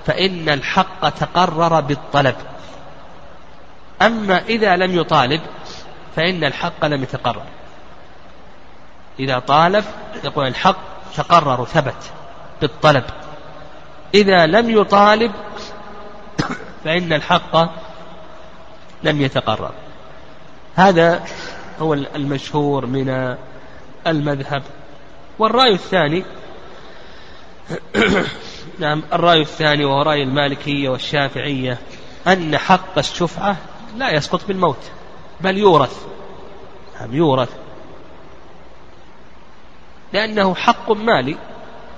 [0.05, 2.35] فإن الحق تقرر بالطلب.
[4.01, 5.41] أما إذا لم يطالب
[6.15, 7.43] فإن الحق لم يتقرر.
[9.19, 9.85] إذا طالب
[10.23, 10.77] يقول الحق
[11.15, 12.11] تقرر ثبت
[12.61, 13.03] بالطلب.
[14.13, 15.31] إذا لم يطالب
[16.87, 17.55] فإن الحق
[19.03, 19.71] لم يتقرر.
[20.75, 21.25] هذا
[21.79, 23.35] هو المشهور من
[24.07, 24.63] المذهب.
[25.39, 26.25] والرأي الثاني
[28.79, 31.77] نعم الرأي الثاني وهو رأي المالكية والشافعية
[32.27, 33.57] أن حق الشفعة
[33.97, 34.91] لا يسقط بالموت
[35.41, 36.05] بل يورث.
[36.99, 37.49] نعم يورث.
[40.13, 41.37] لأنه حق مالي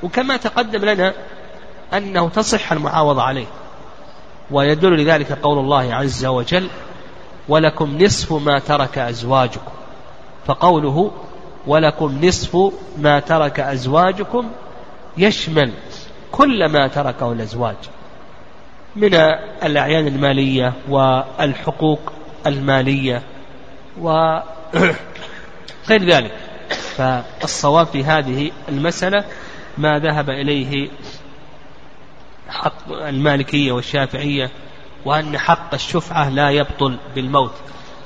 [0.03, 1.13] وكما تقدم لنا
[1.93, 3.58] أنه تصح المعاوضة عليه.
[4.51, 6.69] ويدل لذلك قول الله عز وجل
[7.49, 9.71] ولكم نصف ما ترك أزواجكم.
[10.45, 11.11] فقوله
[11.67, 14.51] ولكم نصف ما ترك أزواجكم
[15.17, 15.71] يشمل
[16.31, 17.75] كل ما تركه الأزواج
[18.95, 19.13] من
[19.63, 21.99] الأعيان المالية والحقوق
[22.47, 23.21] المالية
[24.01, 24.95] وغير
[25.89, 26.31] ذلك.
[26.69, 29.23] فالصواب في هذه المسألة
[29.77, 30.89] ما ذهب إليه
[32.49, 34.51] حق المالكية والشافعية
[35.05, 37.53] وأن حق الشفعة لا يبطل بالموت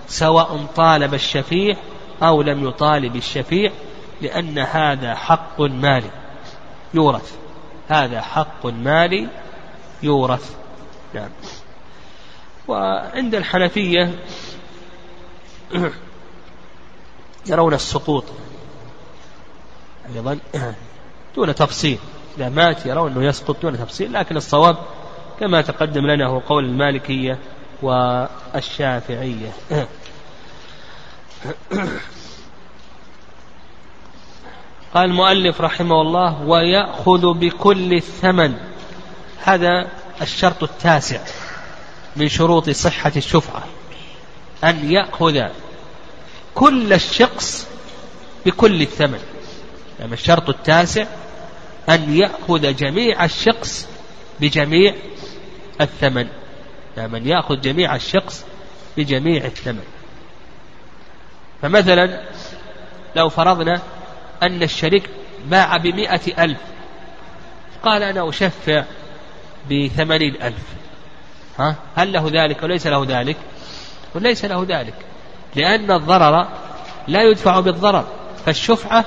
[0.07, 1.77] سواء طالب الشفيع
[2.23, 3.71] أو لم يطالب الشفيع
[4.21, 6.09] لأن هذا حق مالي
[6.93, 7.35] يورث.
[7.89, 9.27] هذا حق مالي
[10.03, 10.55] يورث.
[11.13, 11.29] نعم.
[12.67, 14.19] وعند الحنفية
[17.45, 18.23] يرون السقوط
[20.15, 20.39] أيضا
[21.35, 21.99] دون تفصيل.
[22.37, 24.77] إذا مات يرون أنه يسقط دون تفصيل لكن الصواب
[25.39, 27.39] كما تقدم لنا هو قول المالكية
[27.81, 29.51] والشافعية.
[34.93, 38.57] قال المؤلف رحمه الله ويأخذ بكل الثمن
[39.43, 39.87] هذا
[40.21, 41.19] الشرط التاسع
[42.15, 43.63] من شروط صحة الشفعة
[44.63, 45.41] أن يأخذ
[46.55, 47.67] كل الشخص
[48.45, 49.19] بكل الثمن.
[49.99, 51.05] يعني الشرط التاسع
[51.89, 53.87] أن يأخذ جميع الشخص
[54.39, 54.93] بجميع
[55.81, 56.27] الثمن.
[56.97, 58.45] يعني أن يأخذ جميع الشخص
[58.97, 59.83] بجميع الثمن.
[61.61, 62.21] فمثلا
[63.15, 63.81] لو فرضنا
[64.43, 65.09] أن الشريك
[65.45, 66.59] باع بمئة ألف
[67.83, 68.83] قال أنا أشفع
[69.71, 70.63] بثمانين ألف.
[71.59, 73.37] ها؟ هل له ذلك وليس له ذلك؟
[74.15, 74.95] وليس له ذلك
[75.55, 76.47] لأن الضرر
[77.07, 78.05] لا يدفع بالضرر
[78.45, 79.05] فالشفعة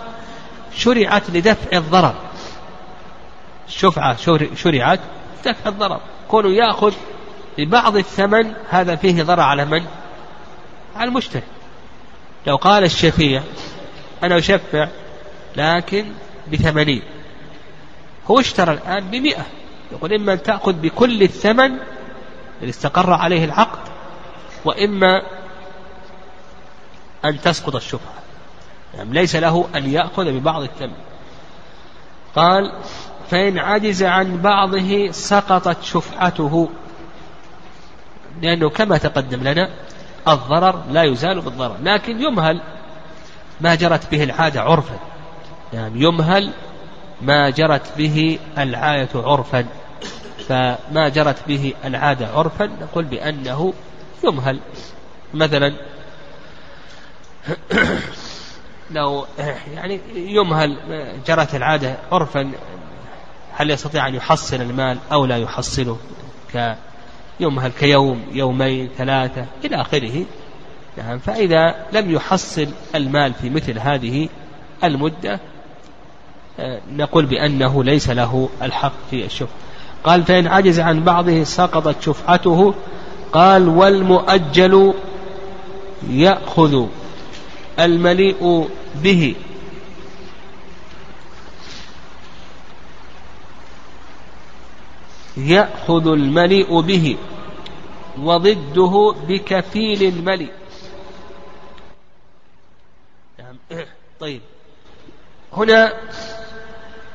[0.76, 2.14] شرعت لدفع الضرر.
[3.68, 4.16] الشفعة
[4.54, 5.00] شرعت
[5.44, 6.00] دفع الضرر.
[6.28, 6.94] كونه يأخذ
[7.58, 9.86] ببعض الثمن هذا فيه ضرر على من؟
[10.96, 11.42] على المشتري.
[12.46, 13.42] لو قال الشفيع
[14.22, 14.88] أنا أشفع
[15.56, 16.06] لكن
[16.52, 17.02] بثمانين
[18.30, 19.46] هو اشترى الآن بمئة.
[19.92, 21.78] يقول إما أن تأخذ بكل الثمن
[22.60, 23.88] الذي استقر عليه العقد
[24.64, 25.22] وإما
[27.24, 28.14] أن تسقط الشفعة.
[28.94, 30.96] يعني ليس له أن يأخذ ببعض الثمن.
[32.36, 32.72] قال
[33.30, 36.68] فإن عجز عن بعضه سقطت شفعته.
[38.42, 39.70] لأنه كما تقدم لنا
[40.28, 42.60] الضرر لا يزال بالضرر لكن يمهل
[43.60, 44.98] ما جرت به العادة عرفا.
[45.72, 46.50] يعني يمهل
[47.22, 49.66] ما جرت به العادة عرفا.
[50.48, 53.72] فما جرت به العادة عرفا نقول بأنه
[54.24, 54.60] يمهل.
[55.34, 55.74] مثلا
[58.90, 59.26] لو
[59.74, 60.78] يعني يمهل
[61.26, 62.52] جرت العادة عرفا
[63.56, 65.98] هل يستطيع أن يحصل المال أو لا يحصله
[66.52, 70.24] كيمهل كيوم يومين ثلاثة إلى آخره.
[70.96, 74.28] نعم فإذا لم يحصل المال في مثل هذه
[74.84, 75.40] المدة
[76.92, 79.56] نقول بأنه ليس له الحق في الشفعة
[80.04, 82.74] قال فإن عجز عن بعضه سقطت شفعته
[83.32, 84.94] قال والمؤجل
[86.10, 86.86] يأخذ
[87.80, 88.68] المليء
[89.02, 89.34] به.
[95.36, 97.16] يأخذ المليء به
[98.18, 100.52] وضده بكفيل المليء.
[103.38, 103.56] نعم.
[104.20, 104.40] طيب.
[105.52, 105.92] هنا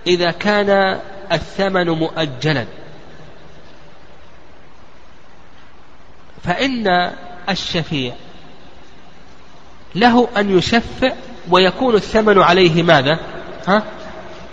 [0.08, 1.00] إذا كان
[1.32, 2.66] الثمن مؤجلا
[6.44, 7.12] فإن
[7.50, 8.14] الشفيع
[9.96, 11.14] له أن يشفع
[11.50, 13.20] ويكون الثمن عليه ماذا؟
[13.68, 13.84] ها؟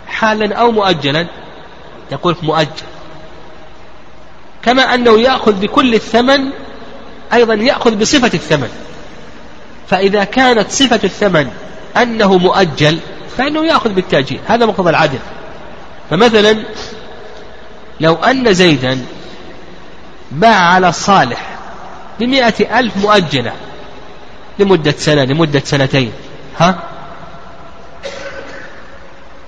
[0.07, 1.27] حالا أو مؤجلا.
[2.11, 2.98] يقول مؤجل.
[4.63, 6.49] كما أنه يأخذ بكل الثمن
[7.33, 8.69] أيضا يأخذ بصفة الثمن.
[9.87, 11.51] فإذا كانت صفة الثمن
[11.97, 12.99] أنه مؤجل
[13.37, 14.39] فإنه يأخذ بالتأجيل.
[14.47, 15.19] هذا مقتضى العدل.
[16.09, 16.63] فمثلا
[17.99, 19.05] لو أن زيدا
[20.31, 21.57] باع على صالح
[22.19, 23.53] بمئة ألف مؤجلة
[24.59, 26.11] لمدة سنة لمدة سنتين.
[26.59, 26.79] ها؟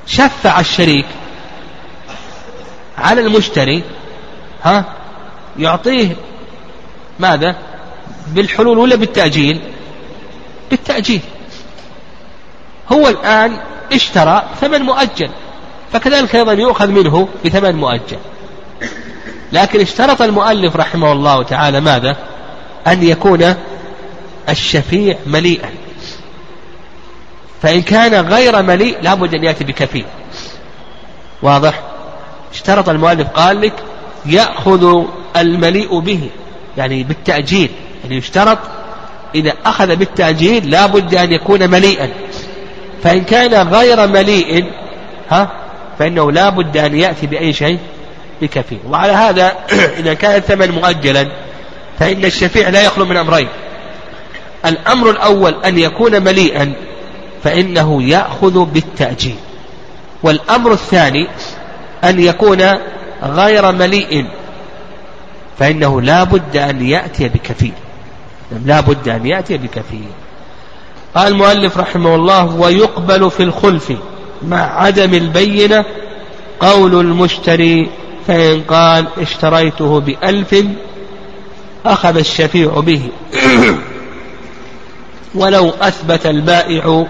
[0.07, 1.05] شفع الشريك
[2.97, 3.83] على المشتري
[4.63, 4.85] ها؟
[5.59, 6.15] يعطيه
[7.19, 7.55] ماذا؟
[8.27, 9.61] بالحلول ولا بالتأجيل؟
[10.69, 11.21] بالتأجيل.
[12.91, 13.57] هو الآن
[13.93, 15.29] اشترى ثمن مؤجل
[15.93, 18.17] فكذلك أيضا يؤخذ منه بثمن مؤجل.
[19.51, 22.17] لكن اشترط المؤلف رحمه الله تعالى ماذا؟
[22.87, 23.55] أن يكون
[24.49, 25.69] الشفيع مليئا.
[27.61, 30.05] فإن كان غير مليء لابد أن يأتي بكفيل.
[31.41, 31.81] واضح؟
[32.53, 33.73] اشترط المؤلف قال لك
[34.25, 35.05] يأخذ
[35.37, 36.29] المليء به
[36.77, 37.69] يعني بالتأجيل
[38.03, 38.57] يعني يشترط
[39.35, 42.09] إذا أخذ بالتأجيل لابد أن يكون مليئا.
[43.03, 44.65] فإن كان غير مليء
[45.29, 45.51] ها
[45.99, 47.79] فإنه لابد أن يأتي بأي شيء
[48.41, 49.53] بكفيل وعلى هذا
[49.99, 51.27] إذا كان الثمن مؤجلا
[51.99, 53.47] فإن الشفيع لا يخلو من أمرين.
[54.65, 56.73] الأمر الأول أن يكون مليئا
[57.43, 59.35] فإنه يأخذ بالتأجيل.
[60.23, 61.27] والأمر الثاني
[62.03, 62.63] أن يكون
[63.23, 64.25] غير مليء.
[65.61, 67.73] فإنه لا بد أن يأتي بكفيل.
[68.65, 70.07] لا بد أن يأتي بكفيل.
[71.15, 73.93] قال المؤلف رحمه الله ويقبل في الخلف
[74.41, 75.85] مع عدم البينة
[76.59, 77.89] قول المشتري
[78.27, 80.65] فإن قال اشتريته بألف
[81.85, 83.09] أخذ الشفيع به.
[85.35, 87.05] ولو أثبت البائع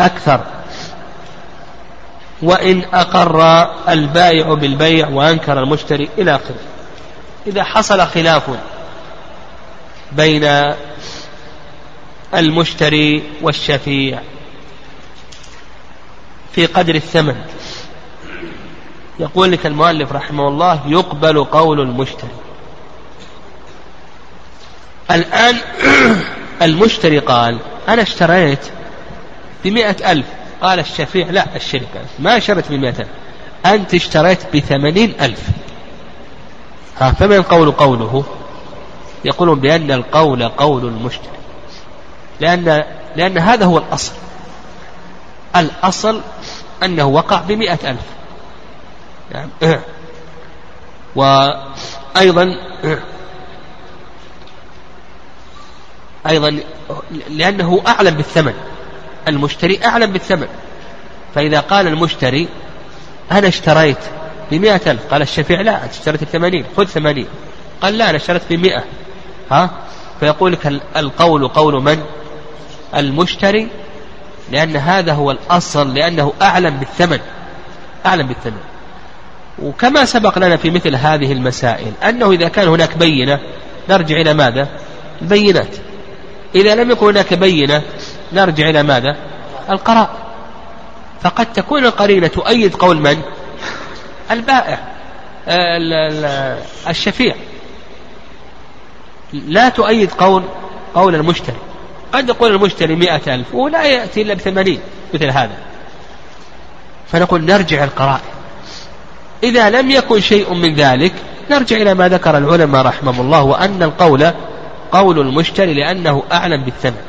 [0.00, 0.40] أكثر.
[2.42, 6.71] وإن أقر البائع بالبيع وأنكر المشتري إلى آخره.
[7.46, 8.50] إذا حصل خلاف
[10.12, 10.74] بين
[12.34, 14.22] المشتري والشفيع
[16.54, 17.44] في قدر الثمن.
[19.20, 22.30] يقول لك المؤلف رحمه الله يقبل قول المشتري.
[25.10, 25.56] الآن
[26.62, 28.66] المشتري قال أنا اشتريت
[29.64, 30.26] بمئة ألف.
[30.62, 33.08] قال الشفيع لا الشركة ما اشتريت بمئة ألف.
[33.66, 35.40] أنت اشتريت بثمانين ألف.
[37.10, 38.24] فمن القول قوله؟
[39.24, 41.38] يقولون بأن القول قول المشتري
[42.40, 42.84] لأن
[43.16, 44.12] لأن هذا هو الأصل.
[45.56, 46.20] الأصل
[46.82, 48.06] أنه وقع بمئة ألف.
[49.32, 49.78] يعني
[51.16, 52.56] وأيضا
[56.26, 56.58] أيضا
[57.28, 58.54] لأنه أعلم بالثمن.
[59.28, 60.48] المشتري أعلم بالثمن.
[61.34, 62.48] فإذا قال المشتري
[63.32, 63.98] أنا اشتريت
[64.58, 65.06] بمئة ألف.
[65.10, 67.26] قال الشفيع لا اشتريت بثمانين خذ ثمانين.
[67.80, 68.84] قال لا أنا اشتريت بمئة.
[69.50, 69.70] ها؟
[70.20, 72.02] فيقول لك القول قول من؟
[72.96, 73.68] المشتري
[74.50, 77.18] لأن هذا هو الأصل لأنه أعلم بالثمن.
[78.06, 78.60] أعلم بالثمن.
[79.62, 83.40] وكما سبق لنا في مثل هذه المسائل أنه إذا كان هناك بينة
[83.88, 84.68] نرجع إلى ماذا؟
[85.22, 85.76] البينات.
[86.54, 87.82] إذا لم يكن هناك بينة
[88.32, 89.16] نرجع إلى ماذا؟
[89.70, 90.10] القراء
[91.22, 93.22] فقد تكون القرينة تؤيد قول من؟
[94.32, 94.78] البائع
[96.88, 97.34] الشفيع.
[99.32, 100.42] لا تؤيد قول
[100.94, 101.56] قول المشتري.
[102.12, 104.80] قد يقول المشتري مئة ألف ولا يأتي إلا بثمانين
[105.14, 105.56] مثل هذا.
[107.12, 108.20] فنقول نرجع القرائن.
[109.42, 111.12] إذا لم يكن شيء من ذلك
[111.50, 114.30] نرجع إلى ما ذكر العلماء رحمهم الله وأن القول
[114.92, 117.02] قول المشتري لأنه أعلم بالثمن.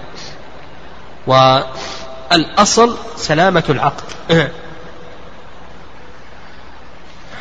[1.28, 4.04] والأصل سلامة العقد.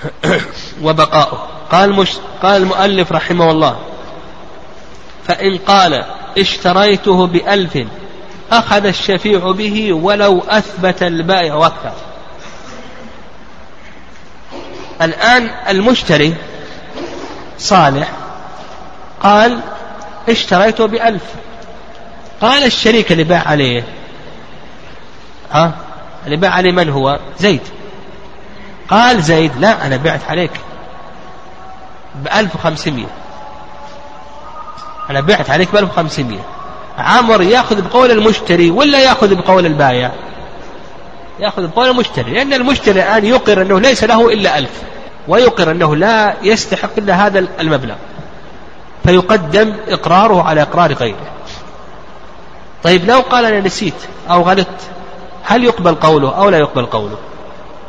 [0.84, 1.48] وبقاؤه.
[1.72, 2.10] قال, مش
[2.42, 3.76] قال المؤلف رحمه الله
[5.28, 6.04] فإن قال
[6.38, 7.86] اشتريته بألف
[8.52, 11.92] أخذ الشفيع به ولو أثبت البائع وكفى
[15.02, 16.34] الآن المشتري
[17.58, 18.12] صالح
[19.22, 19.60] قال
[20.28, 21.22] اشتريته بألف.
[22.40, 23.84] قال الشريك اللي باع عليه
[25.52, 25.72] ها؟
[26.24, 27.60] اللي باع عليه من هو؟ زيد.
[28.92, 30.50] قال زيد لا أنا بعت عليك
[32.14, 33.06] بألف وخمسمية.
[35.10, 36.40] أنا بعت عليك بألف وخمسمية.
[36.98, 40.10] عمر يأخذ بقول المشتري ولا يأخذ بقول البايع؟
[41.40, 44.82] يأخذ بقول المشتري لأن المشتري الآن يقر أنه ليس له إلا ألف
[45.28, 47.94] ويقر أنه لا يستحق إلا هذا المبلغ
[49.04, 51.30] فيقدم إقراره على إقرار غيره.
[52.82, 53.94] طيب لو قال أنا نسيت
[54.30, 54.80] أو غلطت
[55.44, 57.16] هل يقبل قوله أو لا يقبل قوله؟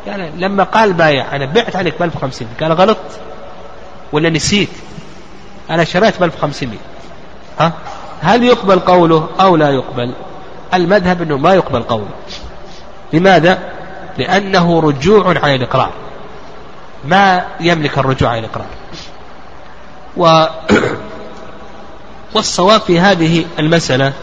[0.08, 3.20] يعني لما قال بايع أنا بعت عليك ب 1050 قال غلطت
[4.12, 4.70] ولا نسيت؟
[5.70, 6.78] أنا شريت ب 1500
[7.60, 7.74] ها؟
[8.22, 10.14] هل يقبل قوله أو لا يقبل؟
[10.74, 12.10] المذهب أنه ما يقبل قوله.
[13.14, 13.60] لماذا؟
[14.18, 15.92] لأنه رجوع عن الإقرار.
[17.06, 18.68] ما يملك الرجوع عن الإقرار.
[20.18, 20.46] و
[22.36, 24.14] والصواب في هذه المسألة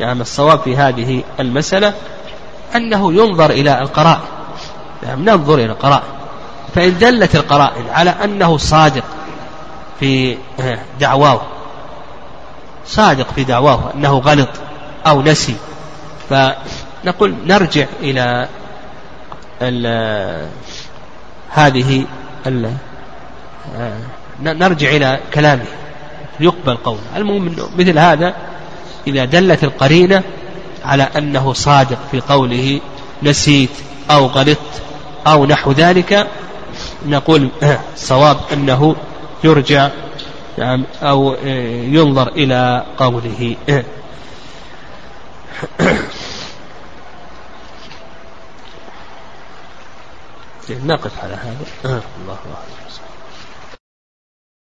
[0.00, 1.94] يعني الصواب في هذه المسألة
[2.76, 4.37] أنه ينظر إلى القرائن.
[5.02, 6.08] يعني ننظر إلى القرائن.
[6.74, 9.04] فإن دلت القرائن على أنه صادق
[10.00, 10.36] في
[11.00, 11.40] دعواه
[12.86, 14.48] صادق في دعواه أنه غلط
[15.06, 15.56] أو نسي
[16.30, 18.48] فنقول نرجع إلى
[21.50, 22.04] هذه
[24.42, 25.64] نرجع إلى كلامه.
[26.40, 27.00] يقبل قوله.
[27.16, 28.34] المهم مثل هذا
[29.06, 30.22] إذا دلت القرينة
[30.84, 32.80] على أنه صادق في قوله
[33.22, 33.70] نسيت
[34.10, 34.82] أو غلطت
[35.32, 36.26] أو نحو ذلك
[37.06, 37.50] نقول
[37.96, 38.96] صواب أنه
[39.44, 39.90] يرجع
[40.58, 41.34] نعم أو
[41.84, 43.56] ينظر إلى قوله
[50.70, 51.56] نقف على هذا.
[51.84, 52.77] الله أكبر